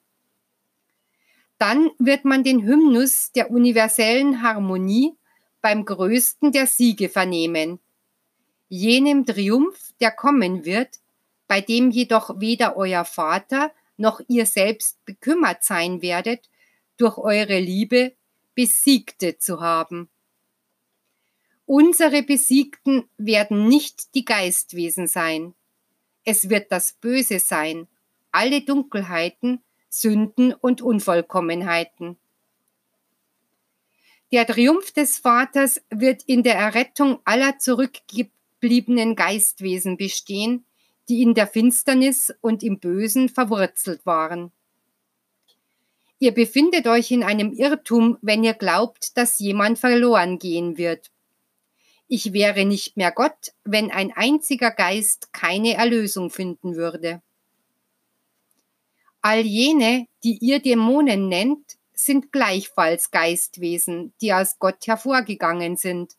Dann 1.59 1.91
wird 1.99 2.25
man 2.25 2.43
den 2.43 2.63
Hymnus 2.63 3.33
der 3.33 3.51
universellen 3.51 4.43
Harmonie 4.43 5.15
beim 5.61 5.85
größten 5.85 6.53
der 6.53 6.67
Siege 6.67 7.09
vernehmen, 7.09 7.81
jenem 8.69 9.27
Triumph, 9.27 9.93
der 10.01 10.13
kommen 10.13 10.65
wird, 10.65 11.01
bei 11.49 11.61
dem 11.61 11.91
jedoch 11.91 12.41
weder 12.41 12.77
euer 12.77 13.05
Vater 13.05 13.73
noch 13.97 14.21
ihr 14.29 14.47
selbst 14.47 15.05
bekümmert 15.05 15.65
sein 15.65 16.01
werdet, 16.01 16.49
durch 16.97 17.19
eure 17.19 17.59
Liebe 17.59 18.15
Besiegte 18.55 19.39
zu 19.39 19.61
haben. 19.61 20.09
Unsere 21.67 22.23
Besiegten 22.23 23.09
werden 23.19 23.69
nicht 23.69 24.15
die 24.15 24.25
Geistwesen 24.25 25.07
sein, 25.07 25.55
es 26.31 26.49
wird 26.49 26.71
das 26.71 26.93
Böse 26.93 27.41
sein, 27.41 27.89
alle 28.31 28.61
Dunkelheiten, 28.61 29.63
Sünden 29.89 30.55
und 30.55 30.81
Unvollkommenheiten. 30.81 32.17
Der 34.31 34.47
Triumph 34.47 34.93
des 34.93 35.19
Vaters 35.19 35.83
wird 35.91 36.23
in 36.23 36.45
der 36.45 36.55
Errettung 36.55 37.19
aller 37.25 37.59
zurückgebliebenen 37.59 39.17
Geistwesen 39.17 39.97
bestehen, 39.97 40.65
die 41.09 41.23
in 41.23 41.35
der 41.35 41.49
Finsternis 41.49 42.33
und 42.41 42.63
im 42.63 42.79
Bösen 42.79 43.29
verwurzelt 43.29 44.07
waren. 44.07 44.53
Ihr 46.21 46.33
befindet 46.33 46.87
euch 46.87 47.11
in 47.11 47.25
einem 47.25 47.53
Irrtum, 47.53 48.19
wenn 48.23 48.45
ihr 48.45 48.55
glaubt, 48.55 49.17
dass 49.17 49.41
jemand 49.41 49.81
verloren 49.81 50.39
gehen 50.39 50.79
wird. 50.79 51.11
Ich 52.13 52.33
wäre 52.33 52.65
nicht 52.65 52.97
mehr 52.97 53.13
Gott, 53.13 53.53
wenn 53.63 53.93
ein 53.93 54.11
einziger 54.13 54.73
Geist 54.73 55.33
keine 55.33 55.75
Erlösung 55.75 56.29
finden 56.29 56.75
würde. 56.75 57.23
All 59.23 59.43
jene, 59.43 60.09
die 60.25 60.37
ihr 60.39 60.59
Dämonen 60.59 61.29
nennt, 61.29 61.77
sind 61.93 62.33
gleichfalls 62.33 63.13
Geistwesen, 63.13 64.13
die 64.21 64.33
aus 64.33 64.59
Gott 64.59 64.89
hervorgegangen 64.89 65.77
sind. 65.77 66.17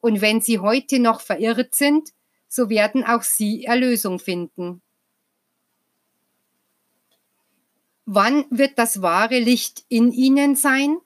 Und 0.00 0.22
wenn 0.22 0.40
sie 0.40 0.60
heute 0.60 0.98
noch 0.98 1.20
verirrt 1.20 1.74
sind, 1.74 2.14
so 2.48 2.70
werden 2.70 3.04
auch 3.04 3.22
sie 3.22 3.64
Erlösung 3.64 4.18
finden. 4.18 4.80
Wann 8.06 8.46
wird 8.48 8.78
das 8.78 9.02
wahre 9.02 9.40
Licht 9.40 9.84
in 9.90 10.10
ihnen 10.10 10.56
sein? 10.56 10.96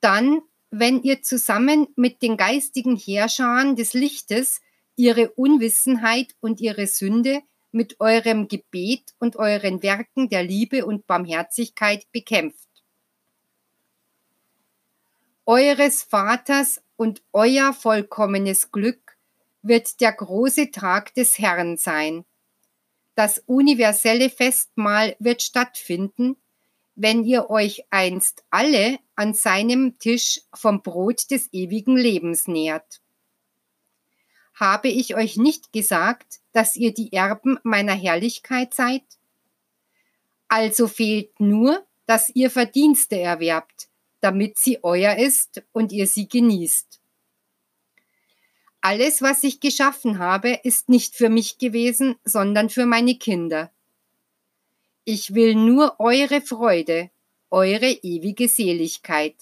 Dann, 0.00 0.42
wenn 0.72 1.02
ihr 1.02 1.22
zusammen 1.22 1.86
mit 1.96 2.22
den 2.22 2.38
geistigen 2.38 2.96
Herrschern 2.96 3.76
des 3.76 3.92
Lichtes 3.92 4.62
ihre 4.96 5.30
Unwissenheit 5.32 6.34
und 6.40 6.60
ihre 6.60 6.86
Sünde 6.86 7.42
mit 7.72 8.00
eurem 8.00 8.48
Gebet 8.48 9.14
und 9.18 9.36
euren 9.36 9.82
Werken 9.82 10.30
der 10.30 10.42
Liebe 10.42 10.86
und 10.86 11.06
Barmherzigkeit 11.06 12.10
bekämpft. 12.10 12.68
Eures 15.44 16.02
Vaters 16.02 16.80
und 16.96 17.22
euer 17.32 17.74
vollkommenes 17.74 18.72
Glück 18.72 19.18
wird 19.60 20.00
der 20.00 20.12
große 20.12 20.70
Tag 20.70 21.12
des 21.14 21.38
Herrn 21.38 21.76
sein. 21.76 22.24
Das 23.14 23.40
universelle 23.44 24.30
Festmahl 24.30 25.16
wird 25.18 25.42
stattfinden, 25.42 26.36
wenn 26.94 27.24
ihr 27.24 27.50
euch 27.50 27.84
einst 27.90 28.44
alle 28.50 28.98
an 29.14 29.34
seinem 29.34 29.98
Tisch 29.98 30.42
vom 30.52 30.82
Brot 30.82 31.30
des 31.30 31.52
ewigen 31.52 31.96
Lebens 31.96 32.48
nährt. 32.48 33.00
Habe 34.54 34.88
ich 34.88 35.14
euch 35.16 35.36
nicht 35.36 35.72
gesagt, 35.72 36.40
dass 36.52 36.76
ihr 36.76 36.92
die 36.92 37.12
Erben 37.12 37.58
meiner 37.62 37.94
Herrlichkeit 37.94 38.74
seid? 38.74 39.02
Also 40.48 40.86
fehlt 40.86 41.40
nur, 41.40 41.86
dass 42.06 42.28
ihr 42.28 42.50
Verdienste 42.50 43.18
erwerbt, 43.18 43.88
damit 44.20 44.58
sie 44.58 44.84
euer 44.84 45.16
ist 45.16 45.62
und 45.72 45.92
ihr 45.92 46.06
sie 46.06 46.28
genießt. 46.28 47.00
Alles, 48.82 49.22
was 49.22 49.44
ich 49.44 49.60
geschaffen 49.60 50.18
habe, 50.18 50.58
ist 50.64 50.88
nicht 50.88 51.14
für 51.14 51.28
mich 51.28 51.58
gewesen, 51.58 52.16
sondern 52.24 52.68
für 52.68 52.84
meine 52.84 53.16
Kinder. 53.16 53.70
Ich 55.04 55.34
will 55.34 55.56
nur 55.56 55.98
eure 55.98 56.40
Freude, 56.40 57.10
eure 57.50 57.90
ewige 57.90 58.48
Seligkeit. 58.48 59.34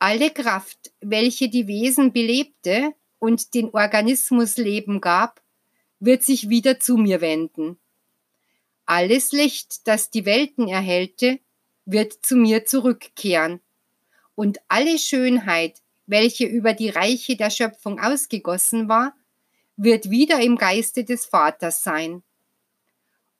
Alle 0.00 0.30
Kraft, 0.30 0.92
welche 1.00 1.48
die 1.48 1.68
Wesen 1.68 2.12
belebte, 2.12 2.94
und 3.18 3.54
den 3.54 3.70
Organismus 3.70 4.56
Leben 4.56 5.00
gab, 5.00 5.40
wird 6.00 6.22
sich 6.22 6.48
wieder 6.48 6.78
zu 6.78 6.96
mir 6.96 7.20
wenden. 7.20 7.78
Alles 8.84 9.32
Licht, 9.32 9.86
das 9.88 10.10
die 10.10 10.26
Welten 10.26 10.68
erhellte, 10.68 11.38
wird 11.86 12.12
zu 12.24 12.36
mir 12.36 12.66
zurückkehren. 12.66 13.60
Und 14.34 14.58
alle 14.68 14.98
Schönheit, 14.98 15.80
welche 16.06 16.44
über 16.44 16.72
die 16.74 16.90
Reiche 16.90 17.36
der 17.36 17.50
Schöpfung 17.50 17.98
ausgegossen 17.98 18.88
war, 18.88 19.14
wird 19.76 20.10
wieder 20.10 20.40
im 20.40 20.56
Geiste 20.56 21.04
des 21.04 21.24
Vaters 21.24 21.82
sein. 21.82 22.22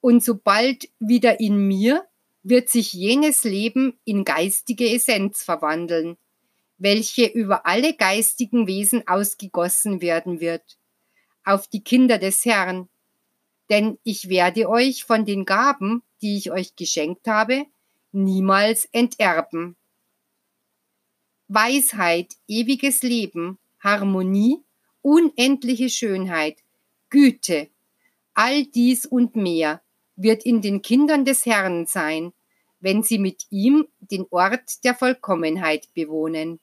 Und 0.07 0.23
sobald 0.23 0.88
wieder 1.01 1.40
in 1.40 1.66
mir, 1.66 2.07
wird 2.45 2.69
sich 2.69 2.92
jenes 2.92 3.42
Leben 3.42 3.99
in 4.05 4.23
geistige 4.23 4.88
Essenz 4.88 5.42
verwandeln, 5.42 6.16
welche 6.79 7.27
über 7.27 7.66
alle 7.66 7.92
geistigen 7.92 8.69
Wesen 8.69 9.09
ausgegossen 9.09 10.01
werden 10.01 10.38
wird, 10.38 10.79
auf 11.42 11.66
die 11.66 11.83
Kinder 11.83 12.19
des 12.19 12.45
Herrn. 12.45 12.88
Denn 13.69 13.99
ich 14.05 14.29
werde 14.29 14.69
euch 14.69 15.03
von 15.03 15.25
den 15.25 15.45
Gaben, 15.45 16.05
die 16.23 16.37
ich 16.37 16.53
euch 16.53 16.77
geschenkt 16.77 17.27
habe, 17.27 17.66
niemals 18.12 18.85
enterben. 18.92 19.75
Weisheit, 21.49 22.37
ewiges 22.47 23.03
Leben, 23.03 23.59
Harmonie, 23.81 24.62
unendliche 25.03 25.90
Schönheit, 25.90 26.59
Güte, 27.11 27.71
all 28.35 28.66
dies 28.66 29.05
und 29.05 29.35
mehr 29.35 29.83
wird 30.16 30.44
in 30.44 30.62
den 30.62 30.83
Kindern 30.83 31.24
des 31.24 31.46
Herrn 31.46 31.87
sein, 31.87 32.33
wenn 32.81 33.02
sie 33.02 33.18
mit 33.18 33.44
ihm 33.50 33.87
den 34.00 34.26
Ort 34.31 34.85
der 34.85 34.94
Vollkommenheit 34.94 35.88
bewohnen. 35.94 36.61